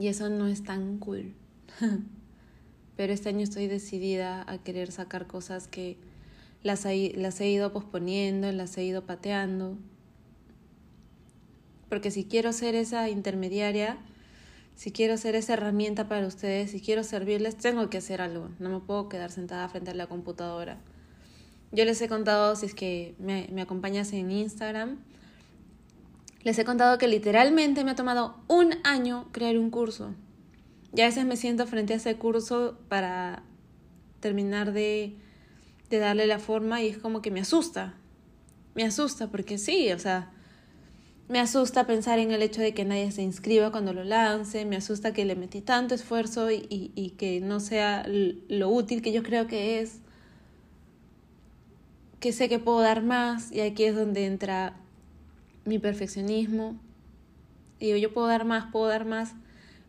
y 0.00 0.08
eso 0.08 0.28
no 0.30 0.48
es 0.48 0.64
tan 0.64 0.98
cool. 0.98 1.32
Pero 2.96 3.12
este 3.12 3.28
año 3.28 3.44
estoy 3.44 3.68
decidida 3.68 4.44
a 4.50 4.58
querer 4.58 4.90
sacar 4.90 5.28
cosas 5.28 5.68
que 5.68 5.96
las, 6.64 6.88
las 7.14 7.40
he 7.40 7.48
ido 7.48 7.72
posponiendo, 7.72 8.50
las 8.50 8.76
he 8.78 8.82
ido 8.82 9.06
pateando 9.06 9.78
porque 11.94 12.10
si 12.10 12.24
quiero 12.24 12.52
ser 12.52 12.74
esa 12.74 13.08
intermediaria, 13.08 13.98
si 14.74 14.90
quiero 14.90 15.16
ser 15.16 15.36
esa 15.36 15.52
herramienta 15.52 16.08
para 16.08 16.26
ustedes, 16.26 16.72
si 16.72 16.80
quiero 16.80 17.04
servirles, 17.04 17.56
tengo 17.56 17.88
que 17.88 17.98
hacer 17.98 18.20
algo, 18.20 18.48
no 18.58 18.68
me 18.68 18.80
puedo 18.80 19.08
quedar 19.08 19.30
sentada 19.30 19.68
frente 19.68 19.92
a 19.92 19.94
la 19.94 20.08
computadora. 20.08 20.78
Yo 21.70 21.84
les 21.84 22.02
he 22.02 22.08
contado, 22.08 22.56
si 22.56 22.66
es 22.66 22.74
que 22.74 23.14
me, 23.20 23.46
acompañas 23.62 24.12
en 24.12 24.32
Instagram, 24.32 24.98
les 26.42 26.58
he 26.58 26.64
contado 26.64 26.98
que 26.98 27.06
literalmente 27.06 27.84
me 27.84 27.92
ha 27.92 27.94
tomado 27.94 28.42
un 28.48 28.74
año 28.82 29.28
crear 29.30 29.56
un 29.56 29.70
curso. 29.70 30.16
Y 30.96 31.02
a 31.02 31.06
veces 31.06 31.24
me 31.24 31.36
siento 31.36 31.64
frente 31.68 31.92
a 31.92 31.98
ese 31.98 32.16
curso 32.16 32.76
para 32.88 33.44
terminar 34.18 34.72
de, 34.72 35.14
de 35.90 35.98
darle 36.00 36.26
la 36.26 36.40
forma 36.40 36.82
y 36.82 36.88
es 36.88 36.98
como 36.98 37.22
que 37.22 37.30
me 37.30 37.38
asusta. 37.38 37.94
Me 38.74 38.82
asusta 38.82 39.28
porque 39.28 39.58
sí, 39.58 39.92
o 39.92 39.98
sea, 40.00 40.32
me 41.28 41.40
asusta 41.40 41.86
pensar 41.86 42.18
en 42.18 42.32
el 42.32 42.42
hecho 42.42 42.60
de 42.60 42.74
que 42.74 42.84
nadie 42.84 43.10
se 43.10 43.22
inscriba 43.22 43.70
cuando 43.70 43.94
lo 43.94 44.04
lance, 44.04 44.64
me 44.66 44.76
asusta 44.76 45.14
que 45.14 45.24
le 45.24 45.36
metí 45.36 45.62
tanto 45.62 45.94
esfuerzo 45.94 46.50
y, 46.50 46.66
y, 46.68 47.10
que 47.16 47.40
no 47.40 47.60
sea 47.60 48.04
lo 48.06 48.68
útil 48.68 49.00
que 49.00 49.12
yo 49.12 49.22
creo 49.22 49.46
que 49.46 49.80
es, 49.80 50.00
que 52.20 52.32
sé 52.32 52.48
que 52.48 52.58
puedo 52.58 52.80
dar 52.80 53.02
más 53.02 53.52
y 53.52 53.60
aquí 53.60 53.84
es 53.84 53.96
donde 53.96 54.26
entra 54.26 54.74
mi 55.64 55.78
perfeccionismo. 55.78 56.76
Digo, 57.80 57.96
yo 57.96 58.12
puedo 58.12 58.26
dar 58.26 58.44
más, 58.44 58.70
puedo 58.70 58.86
dar 58.86 59.06
más, 59.06 59.32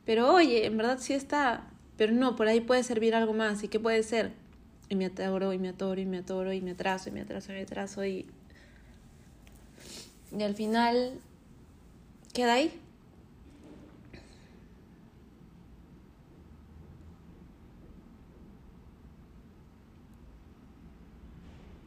pero 0.05 0.33
oye, 0.33 0.65
en 0.65 0.77
verdad 0.77 0.99
sí 0.99 1.13
está, 1.13 1.67
pero 1.97 2.13
no, 2.13 2.35
por 2.35 2.47
ahí 2.47 2.61
puede 2.61 2.83
servir 2.83 3.13
algo 3.13 3.33
más 3.33 3.63
y 3.63 3.67
qué 3.67 3.79
puede 3.79 4.03
ser. 4.03 4.31
Y 4.87 4.95
me 4.95 5.07
atoro 5.07 5.51
y 5.51 5.57
me 5.57 5.69
atoro 5.69 5.99
y 5.99 6.05
me 6.05 6.19
atoro 6.19 6.53
y 6.53 6.61
me 6.61 6.71
atraso 6.71 7.09
y 7.09 7.11
me 7.11 7.21
atraso 7.21 7.51
y 7.51 7.55
me 7.55 7.61
atraso 7.61 8.05
y 8.05 8.25
y 10.37 10.43
al 10.43 10.55
final 10.55 11.13
queda 12.35 12.53
ahí. 12.55 12.71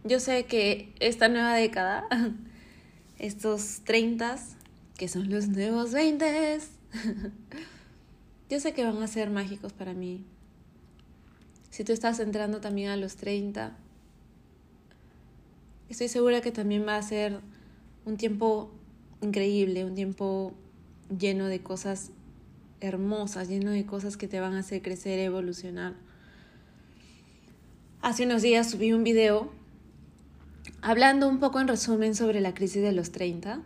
Yo 0.04 0.20
sé 0.20 0.46
que 0.46 0.94
esta 1.00 1.28
nueva 1.28 1.52
década, 1.54 2.08
estos 3.18 3.82
30, 3.84 4.38
que 4.96 5.06
son 5.06 5.28
los 5.28 5.48
nuevos 5.48 5.92
20, 5.92 6.58
yo 8.48 8.58
sé 8.58 8.72
que 8.72 8.84
van 8.84 9.02
a 9.02 9.06
ser 9.06 9.28
mágicos 9.28 9.74
para 9.74 9.92
mí. 9.92 10.24
Si 11.68 11.84
tú 11.84 11.92
estás 11.92 12.20
entrando 12.20 12.62
también 12.62 12.88
a 12.88 12.96
los 12.96 13.16
30, 13.16 13.76
estoy 15.90 16.08
segura 16.08 16.40
que 16.40 16.52
también 16.52 16.86
va 16.86 16.96
a 16.96 17.02
ser 17.02 17.40
un 18.06 18.16
tiempo 18.16 18.72
increíble, 19.20 19.84
un 19.84 19.94
tiempo 19.94 20.54
lleno 21.16 21.46
de 21.46 21.60
cosas 21.60 22.10
hermosas, 22.80 23.48
lleno 23.48 23.70
de 23.70 23.84
cosas 23.86 24.16
que 24.16 24.28
te 24.28 24.40
van 24.40 24.54
a 24.54 24.60
hacer 24.60 24.82
crecer, 24.82 25.18
evolucionar. 25.18 25.94
Hace 28.00 28.24
unos 28.24 28.42
días 28.42 28.70
subí 28.70 28.92
un 28.92 29.02
video 29.02 29.50
hablando 30.80 31.28
un 31.28 31.40
poco 31.40 31.60
en 31.60 31.68
resumen 31.68 32.14
sobre 32.14 32.40
la 32.40 32.54
crisis 32.54 32.82
de 32.82 32.92
los 32.92 33.10
30 33.10 33.62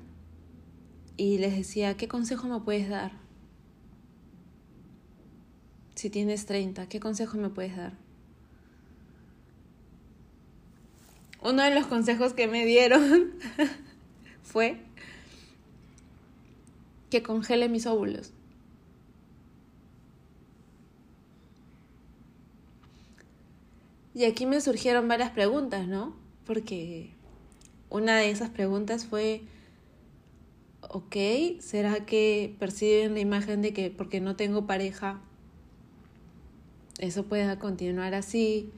y 1.17 1.39
les 1.39 1.57
decía, 1.57 1.97
¿qué 1.97 2.09
consejo 2.09 2.49
me 2.49 2.61
puedes 2.61 2.89
dar? 2.89 3.13
Si 5.95 6.09
tienes 6.09 6.47
30, 6.47 6.89
¿qué 6.89 6.99
consejo 6.99 7.37
me 7.37 7.51
puedes 7.51 7.77
dar? 7.77 7.93
Uno 11.43 11.63
de 11.63 11.75
los 11.75 11.87
consejos 11.87 12.33
que 12.33 12.49
me 12.49 12.65
dieron 12.65 13.33
fue 14.43 14.81
que 17.13 17.23
congele 17.23 17.69
mis 17.69 17.85
óvulos. 17.85 18.33
Y 24.15 24.25
aquí 24.25 24.47
me 24.47 24.63
surgieron 24.63 25.09
varias 25.09 25.31
preguntas, 25.31 25.87
¿no? 25.87 26.17
Porque 26.47 27.11
una 27.91 28.17
de 28.17 28.31
esas 28.31 28.49
preguntas 28.49 29.05
fue, 29.05 29.43
ok, 30.81 31.17
¿será 31.61 32.07
que 32.07 32.57
perciben 32.59 33.13
la 33.13 33.21
imagen 33.21 33.61
de 33.61 33.75
que 33.75 33.91
porque 33.91 34.23
no 34.23 34.35
tengo 34.35 34.67
pareja, 34.67 35.21
eso 36.99 37.25
pueda 37.25 37.59
continuar 37.59 38.15
así? 38.15 38.71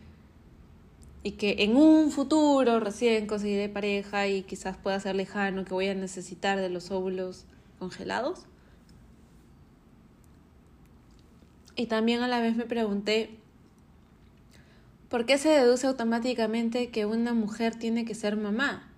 y 1.26 1.32
que 1.32 1.56
en 1.60 1.74
un 1.74 2.10
futuro 2.10 2.80
recién 2.80 3.26
conseguiré 3.26 3.70
pareja 3.70 4.28
y 4.28 4.42
quizás 4.42 4.76
pueda 4.76 5.00
ser 5.00 5.16
lejano, 5.16 5.64
que 5.64 5.72
voy 5.72 5.88
a 5.88 5.94
necesitar 5.94 6.60
de 6.60 6.68
los 6.68 6.90
óvulos 6.90 7.46
congelados. 7.84 8.46
Y 11.76 11.86
también 11.86 12.22
a 12.22 12.28
la 12.28 12.40
vez 12.40 12.56
me 12.56 12.64
pregunté, 12.64 13.36
¿por 15.10 15.26
qué 15.26 15.36
se 15.36 15.50
deduce 15.50 15.86
automáticamente 15.86 16.88
que 16.88 17.04
una 17.04 17.34
mujer 17.34 17.74
tiene 17.74 18.06
que 18.06 18.14
ser 18.14 18.36
mamá? 18.36 18.90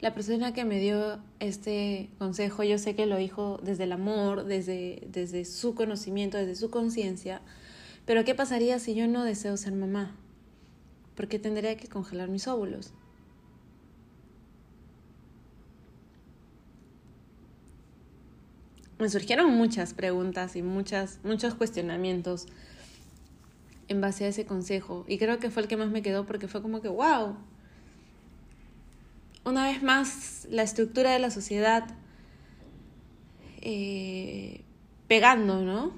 La 0.00 0.12
persona 0.12 0.52
que 0.52 0.66
me 0.66 0.78
dio 0.78 1.18
este 1.40 2.10
consejo, 2.18 2.62
yo 2.62 2.76
sé 2.76 2.94
que 2.94 3.06
lo 3.06 3.16
dijo 3.16 3.58
desde 3.62 3.84
el 3.84 3.92
amor, 3.92 4.44
desde, 4.44 5.06
desde 5.10 5.46
su 5.46 5.74
conocimiento, 5.74 6.36
desde 6.36 6.56
su 6.56 6.70
conciencia, 6.70 7.40
pero 8.04 8.24
¿qué 8.24 8.34
pasaría 8.34 8.78
si 8.78 8.94
yo 8.94 9.08
no 9.08 9.24
deseo 9.24 9.56
ser 9.56 9.72
mamá? 9.72 10.14
porque 11.16 11.38
tendría 11.38 11.76
que 11.76 11.88
congelar 11.88 12.28
mis 12.28 12.46
óvulos. 12.46 12.92
Me 18.98 19.08
surgieron 19.10 19.50
muchas 19.50 19.92
preguntas 19.92 20.56
y 20.56 20.62
muchas, 20.62 21.20
muchos 21.22 21.54
cuestionamientos 21.54 22.46
en 23.88 24.00
base 24.00 24.24
a 24.24 24.28
ese 24.28 24.46
consejo. 24.46 25.04
Y 25.06 25.18
creo 25.18 25.38
que 25.38 25.50
fue 25.50 25.62
el 25.62 25.68
que 25.68 25.76
más 25.76 25.90
me 25.90 26.02
quedó 26.02 26.24
porque 26.24 26.48
fue 26.48 26.62
como 26.62 26.80
que, 26.80 26.88
wow. 26.88 27.36
Una 29.44 29.66
vez 29.66 29.82
más, 29.82 30.48
la 30.50 30.62
estructura 30.62 31.12
de 31.12 31.18
la 31.18 31.30
sociedad 31.30 31.84
eh, 33.60 34.62
pegando, 35.08 35.62
¿no? 35.62 35.92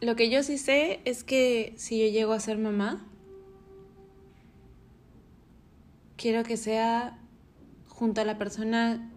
Lo 0.00 0.16
que 0.16 0.30
yo 0.30 0.42
sí 0.42 0.58
sé 0.58 1.00
es 1.04 1.22
que 1.24 1.74
si 1.76 1.98
yo 1.98 2.06
llego 2.06 2.32
a 2.32 2.40
ser 2.40 2.58
mamá, 2.58 3.04
quiero 6.16 6.44
que 6.44 6.56
sea 6.56 7.18
junto 7.98 8.20
a 8.20 8.24
la 8.24 8.36
persona 8.36 9.10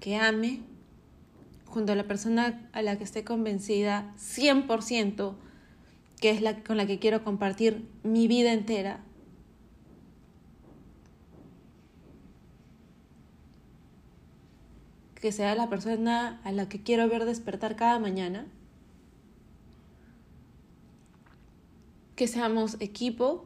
que 0.00 0.16
ame, 0.16 0.60
junto 1.64 1.92
a 1.92 1.94
la 1.94 2.04
persona 2.04 2.68
a 2.72 2.82
la 2.82 2.98
que 2.98 3.04
esté 3.04 3.24
convencida 3.24 4.14
100%, 4.18 5.34
que 6.20 6.30
es 6.30 6.42
la 6.42 6.62
con 6.62 6.76
la 6.76 6.86
que 6.86 6.98
quiero 6.98 7.24
compartir 7.24 7.88
mi 8.02 8.28
vida 8.28 8.52
entera. 8.52 9.00
que 15.20 15.32
sea 15.32 15.54
la 15.54 15.68
persona 15.68 16.40
a 16.44 16.52
la 16.52 16.66
que 16.66 16.82
quiero 16.82 17.06
ver 17.06 17.26
despertar 17.26 17.76
cada 17.76 17.98
mañana. 17.98 18.46
Que 22.16 22.26
seamos 22.26 22.78
equipo, 22.80 23.44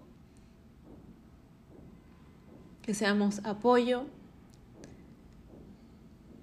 que 2.83 2.95
seamos 2.95 3.45
apoyo, 3.45 4.07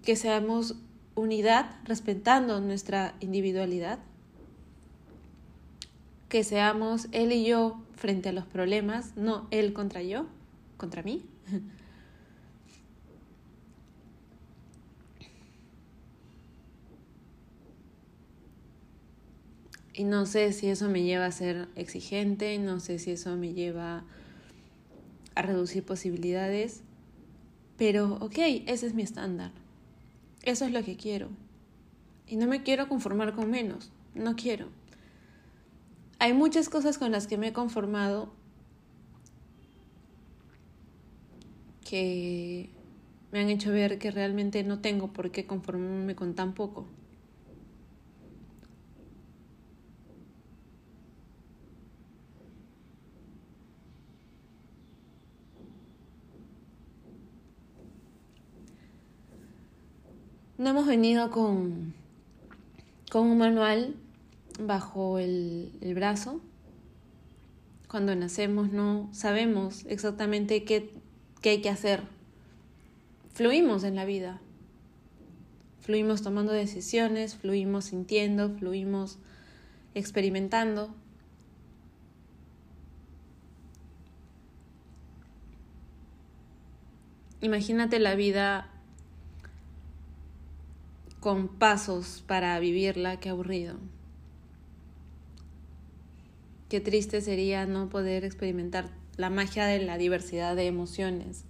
que 0.04 0.16
seamos 0.16 0.76
unidad 1.16 1.76
respetando 1.86 2.60
nuestra 2.62 3.16
individualidad, 3.20 4.00
que 6.30 6.44
seamos 6.44 7.08
él 7.12 7.32
y 7.32 7.46
yo 7.46 7.82
frente 7.96 8.30
a 8.30 8.32
los 8.32 8.46
problemas, 8.46 9.16
no 9.16 9.48
él 9.52 9.74
contra 9.74 10.02
yo, 10.02 10.28
contra 10.78 11.04
mí. 11.04 11.24
Y 19.94 20.06
no 20.06 20.26
sé 20.26 20.54
si 20.54 20.68
eso 20.68 20.90
me 20.90 21.04
lleva 21.04 21.26
a 21.26 21.32
ser 21.32 21.68
exigente, 21.76 22.58
no 22.60 22.80
sé 22.80 22.98
si 22.98 23.12
eso 23.12 23.36
me 23.36 23.54
lleva 23.54 24.06
a 25.36 25.42
reducir 25.42 25.84
posibilidades, 25.84 26.82
pero 27.78 28.16
ok, 28.22 28.38
ese 28.68 28.88
es 28.88 28.94
mi 28.94 29.04
estándar. 29.04 29.52
Eso 30.44 30.66
es 30.66 30.72
lo 30.72 30.84
que 30.84 30.96
quiero. 30.96 31.30
Y 32.28 32.36
no 32.36 32.48
me 32.48 32.64
quiero 32.64 32.88
conformar 32.88 33.36
con 33.36 33.50
menos, 33.50 33.92
no 34.16 34.36
quiero. 34.36 34.68
Hay 36.20 36.34
muchas 36.34 36.70
cosas 36.70 36.98
con 36.98 37.12
las 37.12 37.28
que 37.28 37.38
me 37.38 37.50
he 37.50 37.54
conformado 37.54 38.32
que 41.88 42.70
me 43.32 43.40
han 43.40 43.50
hecho 43.50 43.72
ver 43.72 43.98
que 44.00 44.12
realmente 44.12 44.64
no 44.64 44.80
tengo 44.80 45.14
por 45.14 45.32
qué 45.32 45.46
conformarme 45.46 46.16
con 46.16 46.34
tan 46.36 46.54
poco. 46.54 46.86
No 60.62 60.70
hemos 60.70 60.86
venido 60.86 61.32
con, 61.32 61.96
con 63.10 63.26
un 63.26 63.40
manual 63.40 63.96
bajo 64.60 65.18
el, 65.18 65.72
brazo. 65.96 66.40
Cuando 67.88 68.16
nacemos 68.16 68.72
no 68.72 69.10
sabemos 69.12 69.84
exactamente 69.88 70.64
qué, 70.64 70.94
qué 71.42 71.50
hay 71.50 71.62
que 71.62 71.70
hacer. 71.70 72.04
Fluimos 73.34 73.84
en 73.84 73.96
la 73.96 74.06
vida. 74.06 74.40
Fluimos 75.80 76.22
tomando 76.22 76.52
decisiones, 76.52 77.34
fluimos 77.34 77.86
sintiendo, 77.86 78.52
fluimos 78.52 79.18
experimentando. 79.96 80.94
Imagínate 87.42 87.98
la 87.98 88.14
vida 88.14 88.71
con 91.22 91.48
pasos 91.48 92.24
para 92.28 92.60
vivirla, 92.60 93.20
qué 93.20 93.30
aburrido. 93.30 93.76
Qué 96.68 96.82
triste 96.82 97.22
sería 97.22 97.66
no 97.68 97.90
poder 97.90 98.26
experimentar 98.26 98.90
la 99.18 99.30
magia 99.30 99.66
de 99.66 99.80
la 99.80 100.00
diversidad 100.00 100.56
de 100.56 100.66
emociones. 100.66 101.46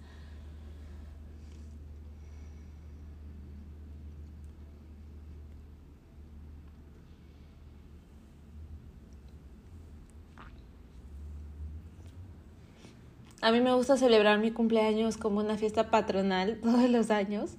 A 13.40 13.50
mí 13.50 13.60
me 13.60 13.72
gusta 13.72 13.96
celebrar 13.96 14.38
mi 14.38 14.52
cumpleaños 14.52 15.16
como 15.16 15.40
una 15.40 15.56
fiesta 15.56 15.90
patronal 15.90 16.60
todos 16.62 16.90
los 16.90 17.10
años. 17.10 17.56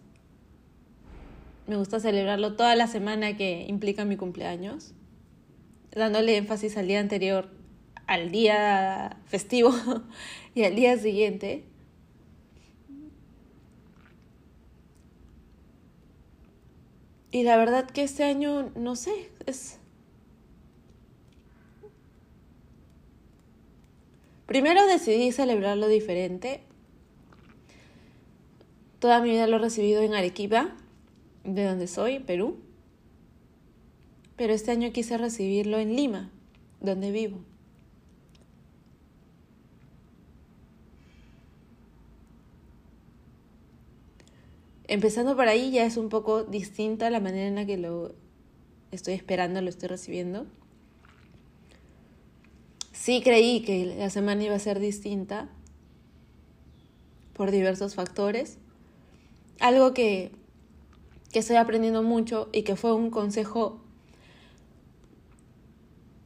Me 1.65 1.78
gusta 1.78 1.99
celebrarlo 1.99 2.56
toda 2.56 2.76
la 2.76 2.88
semana 2.88 3.38
que 3.38 3.65
implica 3.69 4.04
mi 4.04 4.17
cumpleaños, 4.17 4.93
dándole 5.91 6.36
énfasis 6.36 6.76
al 6.76 6.88
día 6.88 6.99
anterior, 6.99 7.49
al 8.06 8.32
día 8.32 9.21
festivo 9.28 9.71
y 10.56 10.65
al 10.65 10.76
día 10.76 10.97
siguiente. 10.97 11.63
Y 17.32 17.43
la 17.43 17.58
verdad 17.58 17.89
que 17.89 18.04
este 18.04 18.23
año, 18.23 18.71
no 18.76 18.95
sé, 18.95 19.32
es... 19.45 19.80
Primero 24.45 24.86
decidí 24.86 25.32
celebrarlo 25.32 25.88
diferente. 25.88 26.62
Toda 28.99 29.19
mi 29.21 29.32
vida 29.32 29.47
lo 29.47 29.56
he 29.56 29.60
recibido 29.60 30.02
en 30.02 30.13
Arequipa, 30.13 30.76
de 31.44 31.66
donde 31.66 31.88
soy, 31.88 32.20
Perú. 32.20 32.58
Pero 34.36 34.54
este 34.54 34.72
año 34.72 34.92
quise 34.92 35.18
recibirlo 35.18 35.78
en 35.78 35.96
Lima, 35.96 36.32
donde 36.82 37.12
vivo. 37.12 37.40
Empezando 44.88 45.36
por 45.36 45.48
ahí 45.48 45.72
ya 45.72 45.86
es 45.86 45.98
un 45.98 46.10
poco 46.10 46.44
distinta 46.44 47.10
la 47.10 47.20
manera 47.20 47.48
en 47.48 47.56
la 47.56 47.66
que 47.66 47.78
lo 47.78 48.14
estoy 48.92 49.14
esperando, 49.14 49.62
lo 49.62 49.70
estoy 49.70 49.90
recibiendo. 49.90 50.46
Sí 52.92 53.22
creí 53.24 53.62
que 53.62 53.86
la 53.98 54.10
semana 54.10 54.44
iba 54.44 54.56
a 54.56 54.60
ser 54.60 54.80
distinta 54.80 55.50
por 57.34 57.50
diversos 57.52 57.96
factores. 57.96 58.58
Algo 59.60 59.94
que 59.94 60.32
que 61.34 61.39
estoy 61.39 61.58
aprendiendo 61.58 62.04
mucho 62.04 62.48
y 62.54 62.62
que 62.62 62.78
fue 62.78 62.93
un 62.93 63.10
consejo 63.10 63.82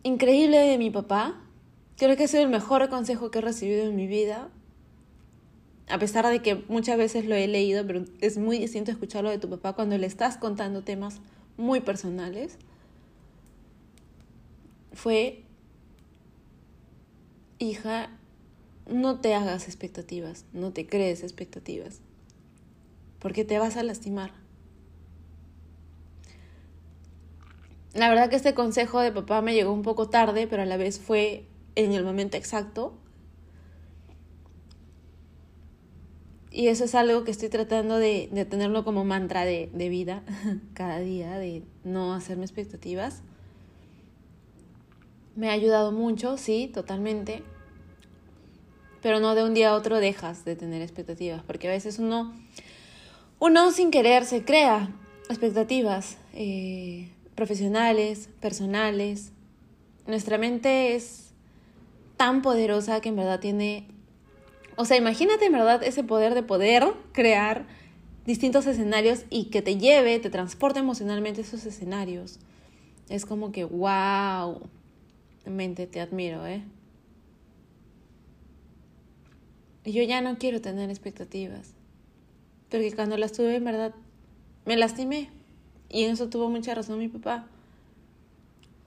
increíble 0.03 0.57
de 0.57 0.77
mi 0.77 0.91
papá. 0.91 1.41
Creo 1.97 2.15
que 2.15 2.25
ha 2.25 2.27
sido 2.27 2.43
el 2.43 2.49
mejor 2.49 2.87
consejo 2.89 3.31
que 3.31 3.39
he 3.39 3.41
recibido 3.41 3.85
en 3.85 3.95
mi 3.95 4.05
vida. 4.05 4.49
A 5.89 5.97
pesar 5.97 6.27
de 6.27 6.41
que 6.41 6.55
muchas 6.67 6.97
veces 6.97 7.25
lo 7.25 7.35
he 7.35 7.47
leído, 7.47 7.87
pero 7.87 8.03
es 8.19 8.37
muy 8.37 8.59
distinto 8.59 8.91
escucharlo 8.91 9.29
de 9.29 9.39
tu 9.39 9.49
papá 9.49 9.73
cuando 9.73 9.97
le 9.97 10.05
estás 10.05 10.37
contando 10.37 10.83
temas 10.83 11.21
muy 11.55 11.79
personales. 11.79 12.57
Fue, 14.91 15.43
hija, 17.59 18.09
no 18.89 19.21
te 19.21 19.33
hagas 19.33 19.67
expectativas, 19.67 20.45
no 20.51 20.73
te 20.73 20.85
crees 20.85 21.23
expectativas, 21.23 22.01
porque 23.19 23.45
te 23.45 23.57
vas 23.57 23.77
a 23.77 23.83
lastimar. 23.83 24.46
La 27.93 28.09
verdad 28.09 28.29
que 28.29 28.35
este 28.35 28.53
consejo 28.53 28.99
de 28.99 29.11
papá 29.11 29.41
me 29.41 29.53
llegó 29.53 29.71
un 29.71 29.81
poco 29.81 30.09
tarde, 30.09 30.47
pero 30.47 30.61
a 30.61 30.65
la 30.65 30.77
vez 30.77 30.99
fue 30.99 31.45
en 31.75 31.93
el 31.93 32.03
momento 32.03 32.37
exacto. 32.37 32.93
Y 36.51 36.69
eso 36.69 36.85
es 36.85 36.95
algo 36.95 37.23
que 37.23 37.31
estoy 37.31 37.49
tratando 37.49 37.97
de, 37.97 38.29
tenerlo 38.49 38.83
como 38.83 39.05
mantra 39.05 39.45
de, 39.45 39.69
de 39.73 39.89
vida 39.89 40.23
cada 40.73 40.99
día, 40.99 41.37
de 41.37 41.63
no 41.83 42.13
hacerme 42.13 42.45
expectativas. 42.45 43.21
Me 45.35 45.49
ha 45.49 45.53
ayudado 45.53 45.91
mucho, 45.91 46.37
sí, 46.37 46.69
totalmente. 46.73 47.43
Pero 49.01 49.19
no 49.19 49.35
de 49.35 49.43
un 49.43 49.53
día 49.53 49.69
a 49.69 49.75
otro 49.75 49.97
dejas 49.97 50.45
de 50.45 50.55
tener 50.55 50.81
expectativas, 50.81 51.43
porque 51.43 51.67
a 51.67 51.71
veces 51.71 51.99
uno, 51.99 52.33
uno 53.39 53.71
sin 53.71 53.91
querer 53.91 54.25
se 54.25 54.43
crea 54.43 54.89
expectativas. 55.29 56.17
Eh, 56.33 57.11
profesionales, 57.37 58.29
personales. 58.41 59.31
Nuestra 60.07 60.39
mente 60.39 60.95
es 60.95 61.31
tan 62.17 62.41
poderosa 62.41 62.99
que 62.99 63.09
en 63.09 63.15
verdad 63.15 63.39
tiene... 63.39 63.87
O 64.75 64.85
sea, 64.85 64.97
imagínate 64.97 65.45
en 65.45 65.53
verdad 65.53 65.83
ese 65.83 66.03
poder 66.03 66.33
de 66.33 66.41
poder 66.41 66.83
crear 67.13 67.67
distintos 68.25 68.65
escenarios 68.65 69.23
y 69.29 69.45
que 69.45 69.61
te 69.61 69.77
lleve, 69.77 70.19
te 70.19 70.31
transporte 70.31 70.79
emocionalmente 70.79 71.41
esos 71.41 71.63
escenarios. 71.65 72.39
Es 73.07 73.25
como 73.25 73.51
que, 73.51 73.63
wow, 73.63 74.59
mente, 75.45 75.85
te 75.85 76.01
admiro, 76.01 76.45
¿eh? 76.47 76.63
Y 79.85 79.91
yo 79.91 80.01
ya 80.03 80.21
no 80.21 80.39
quiero 80.39 80.59
tener 80.59 80.89
expectativas. 80.89 81.73
Porque 82.69 82.91
cuando 82.93 83.15
las 83.15 83.31
tuve, 83.31 83.55
en 83.55 83.63
verdad, 83.63 83.93
me 84.65 84.75
lastimé. 84.75 85.36
Y 85.89 86.03
en 86.03 86.11
eso 86.11 86.29
tuvo 86.29 86.49
mucha 86.49 86.75
razón 86.75 86.99
mi 86.99 87.07
papá. 87.07 87.45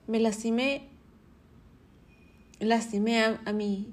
Me 0.07 0.19
lastimé, 0.19 0.87
lastimé 2.59 3.23
a, 3.23 3.41
a, 3.45 3.53
mi, 3.53 3.87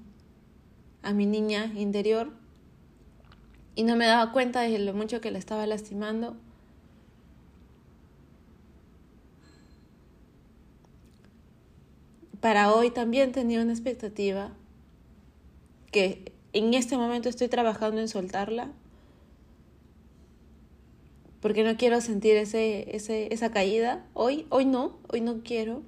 a 1.02 1.12
mi 1.12 1.26
niña 1.26 1.72
interior 1.76 2.30
y 3.74 3.84
no 3.84 3.94
me 3.94 4.06
daba 4.06 4.32
cuenta 4.32 4.62
de 4.62 4.78
lo 4.78 4.92
mucho 4.92 5.20
que 5.20 5.30
la 5.30 5.38
estaba 5.38 5.66
lastimando. 5.66 6.36
Para 12.40 12.72
hoy 12.72 12.90
también 12.90 13.32
tenía 13.32 13.62
una 13.62 13.72
expectativa 13.72 14.50
que 15.90 16.32
en 16.52 16.74
este 16.74 16.96
momento 16.96 17.28
estoy 17.28 17.48
trabajando 17.48 18.00
en 18.00 18.08
soltarla, 18.08 18.72
porque 21.48 21.64
no 21.64 21.78
quiero 21.78 22.02
sentir 22.02 22.36
ese, 22.36 22.94
ese, 22.94 23.32
esa 23.32 23.50
caída. 23.50 24.04
Hoy, 24.12 24.46
hoy 24.50 24.66
no, 24.66 24.98
hoy 25.08 25.22
no 25.22 25.42
quiero. 25.42 25.82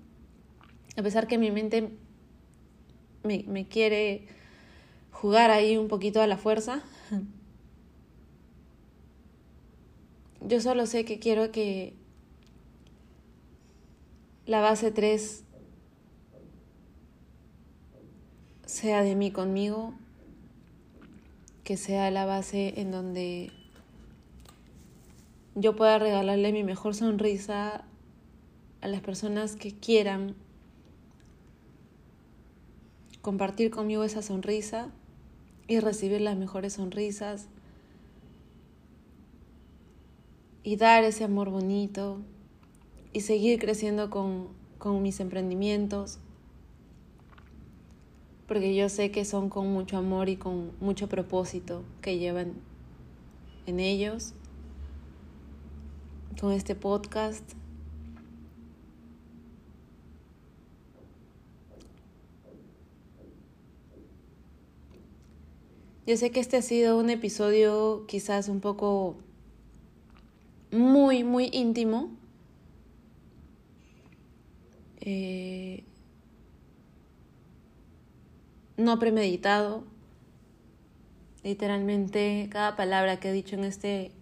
A 0.96 1.02
pesar 1.02 1.26
que 1.26 1.36
mi 1.36 1.50
mente 1.50 1.90
me, 3.24 3.44
me 3.46 3.68
quiere 3.68 4.26
jugar 5.10 5.50
ahí 5.50 5.76
un 5.76 5.88
poquito 5.88 6.22
a 6.22 6.26
la 6.26 6.38
fuerza. 6.38 6.82
Yo 10.40 10.62
solo 10.62 10.86
sé 10.86 11.04
que 11.04 11.18
quiero 11.18 11.52
que 11.52 11.92
la 14.46 14.62
base 14.62 14.90
3 14.90 15.44
sea 18.64 19.02
de 19.02 19.14
mí 19.14 19.30
conmigo, 19.30 19.92
que 21.64 21.76
sea 21.76 22.10
la 22.10 22.24
base 22.24 22.80
en 22.80 22.90
donde 22.90 23.52
yo 25.54 25.74
pueda 25.76 25.98
regalarle 25.98 26.52
mi 26.52 26.62
mejor 26.62 26.94
sonrisa 26.94 27.84
a 28.80 28.88
las 28.88 29.00
personas 29.00 29.56
que 29.56 29.72
quieran 29.72 30.34
compartir 33.20 33.70
conmigo 33.70 34.04
esa 34.04 34.22
sonrisa 34.22 34.90
y 35.68 35.80
recibir 35.80 36.20
las 36.20 36.36
mejores 36.36 36.74
sonrisas 36.74 37.48
y 40.62 40.76
dar 40.76 41.04
ese 41.04 41.24
amor 41.24 41.50
bonito 41.50 42.20
y 43.12 43.20
seguir 43.20 43.58
creciendo 43.58 44.10
con, 44.10 44.48
con 44.78 45.02
mis 45.02 45.20
emprendimientos 45.20 46.18
porque 48.46 48.74
yo 48.74 48.88
sé 48.88 49.10
que 49.10 49.24
son 49.24 49.48
con 49.48 49.72
mucho 49.72 49.96
amor 49.96 50.28
y 50.28 50.36
con 50.36 50.72
mucho 50.80 51.08
propósito 51.08 51.84
que 52.00 52.18
llevan 52.18 52.54
en 53.66 53.78
ellos 53.78 54.34
con 56.38 56.52
este 56.52 56.74
podcast. 56.74 57.54
Yo 66.06 66.16
sé 66.16 66.30
que 66.30 66.40
este 66.40 66.56
ha 66.56 66.62
sido 66.62 66.98
un 66.98 67.08
episodio 67.08 68.04
quizás 68.06 68.48
un 68.48 68.60
poco 68.60 69.16
muy, 70.72 71.24
muy 71.24 71.50
íntimo. 71.52 72.10
Eh, 75.00 75.84
no 78.76 78.98
premeditado. 78.98 79.84
Literalmente 81.42 82.48
cada 82.50 82.76
palabra 82.76 83.20
que 83.20 83.30
he 83.30 83.32
dicho 83.32 83.54
en 83.56 83.64
este 83.64 84.12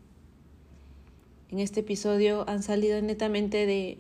en 1.51 1.59
este 1.61 1.81
episodio 1.81 2.49
han 2.49 2.63
salido 2.63 3.01
netamente 3.01 3.67
de, 3.67 3.99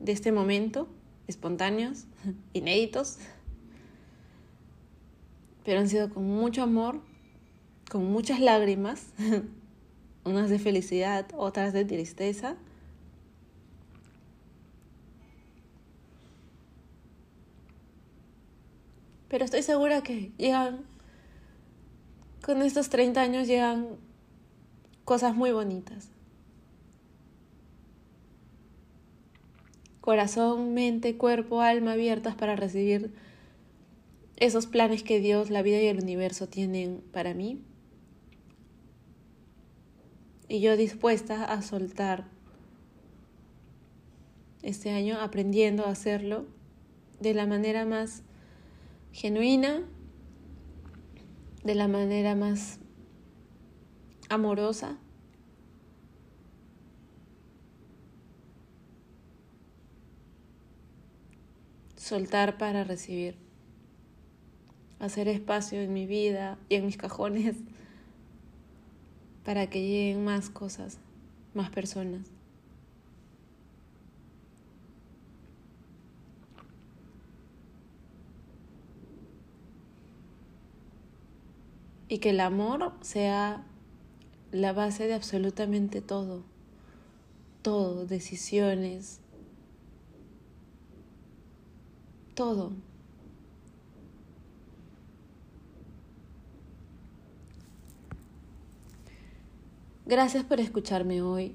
de 0.00 0.12
este 0.12 0.32
momento, 0.32 0.88
espontáneos, 1.26 2.04
inéditos, 2.52 3.18
pero 5.64 5.80
han 5.80 5.88
sido 5.88 6.10
con 6.10 6.24
mucho 6.24 6.62
amor, 6.62 7.00
con 7.90 8.04
muchas 8.04 8.40
lágrimas, 8.40 9.06
unas 10.24 10.50
de 10.50 10.58
felicidad, 10.58 11.26
otras 11.36 11.72
de 11.72 11.84
tristeza. 11.84 12.56
Pero 19.28 19.46
estoy 19.46 19.62
segura 19.62 20.02
que 20.02 20.30
llegan, 20.36 20.84
con 22.44 22.60
estos 22.60 22.90
30 22.90 23.22
años 23.22 23.46
llegan 23.46 23.86
cosas 25.06 25.34
muy 25.34 25.52
bonitas. 25.52 26.10
Corazón, 30.02 30.74
mente, 30.74 31.16
cuerpo, 31.16 31.62
alma 31.62 31.92
abiertas 31.92 32.34
para 32.34 32.56
recibir 32.56 33.14
esos 34.36 34.66
planes 34.66 35.04
que 35.04 35.20
Dios, 35.20 35.48
la 35.48 35.62
vida 35.62 35.80
y 35.80 35.86
el 35.86 36.02
universo 36.02 36.48
tienen 36.48 37.04
para 37.12 37.34
mí. 37.34 37.62
Y 40.48 40.60
yo 40.60 40.76
dispuesta 40.76 41.44
a 41.44 41.62
soltar 41.62 42.26
este 44.62 44.90
año 44.90 45.20
aprendiendo 45.20 45.86
a 45.86 45.90
hacerlo 45.90 46.46
de 47.20 47.32
la 47.32 47.46
manera 47.46 47.86
más 47.86 48.24
genuina, 49.12 49.82
de 51.62 51.76
la 51.76 51.86
manera 51.86 52.34
más 52.34 52.80
amorosa 54.28 54.98
soltar 62.02 62.58
para 62.58 62.82
recibir, 62.82 63.36
hacer 64.98 65.28
espacio 65.28 65.80
en 65.80 65.92
mi 65.92 66.04
vida 66.04 66.58
y 66.68 66.74
en 66.74 66.86
mis 66.86 66.96
cajones 66.96 67.54
para 69.44 69.70
que 69.70 69.80
lleguen 69.80 70.24
más 70.24 70.50
cosas, 70.50 70.98
más 71.54 71.70
personas. 71.70 72.26
Y 82.08 82.18
que 82.18 82.30
el 82.30 82.40
amor 82.40 82.92
sea 83.00 83.64
la 84.50 84.72
base 84.72 85.06
de 85.06 85.14
absolutamente 85.14 86.00
todo, 86.00 86.42
todo, 87.62 88.06
decisiones, 88.06 89.21
todo. 92.34 92.72
Gracias 100.06 100.44
por 100.44 100.60
escucharme 100.60 101.22
hoy. 101.22 101.54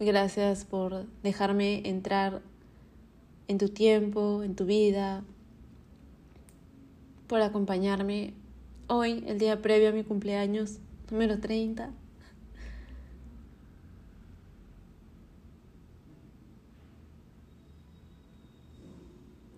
Gracias 0.00 0.64
por 0.64 1.06
dejarme 1.22 1.88
entrar 1.88 2.42
en 3.46 3.58
tu 3.58 3.68
tiempo, 3.68 4.42
en 4.42 4.56
tu 4.56 4.64
vida, 4.64 5.22
por 7.26 7.42
acompañarme 7.42 8.34
hoy, 8.88 9.24
el 9.26 9.38
día 9.38 9.62
previo 9.62 9.90
a 9.90 9.92
mi 9.92 10.02
cumpleaños 10.02 10.78
número 11.10 11.38
30. 11.40 11.90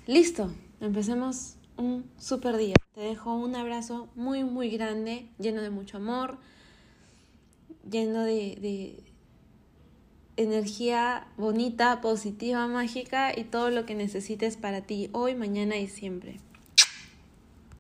Listo. 0.07 0.53
Empecemos 0.83 1.55
un 1.79 2.05
super 2.19 2.59
día. 2.59 2.75
Te 2.93 3.01
dejo 3.01 3.35
un 3.35 3.57
abrazo 3.57 4.11
muy, 4.15 4.45
muy 4.45 4.69
grande, 4.69 5.27
lleno 5.39 5.63
de 5.63 5.71
mucho 5.71 5.97
amor, 5.97 6.37
lleno 7.91 8.25
de 8.25 9.03
energía 10.37 11.27
bonita, 11.37 12.01
positiva, 12.01 12.67
mágica 12.67 13.39
y 13.39 13.45
todo 13.45 13.71
lo 13.71 13.87
que 13.87 13.95
necesites 13.95 14.57
para 14.57 14.83
ti 14.83 15.11
hoy, 15.13 15.35
mañana 15.35 15.77
y 15.77 15.89
siempre. 15.89 16.44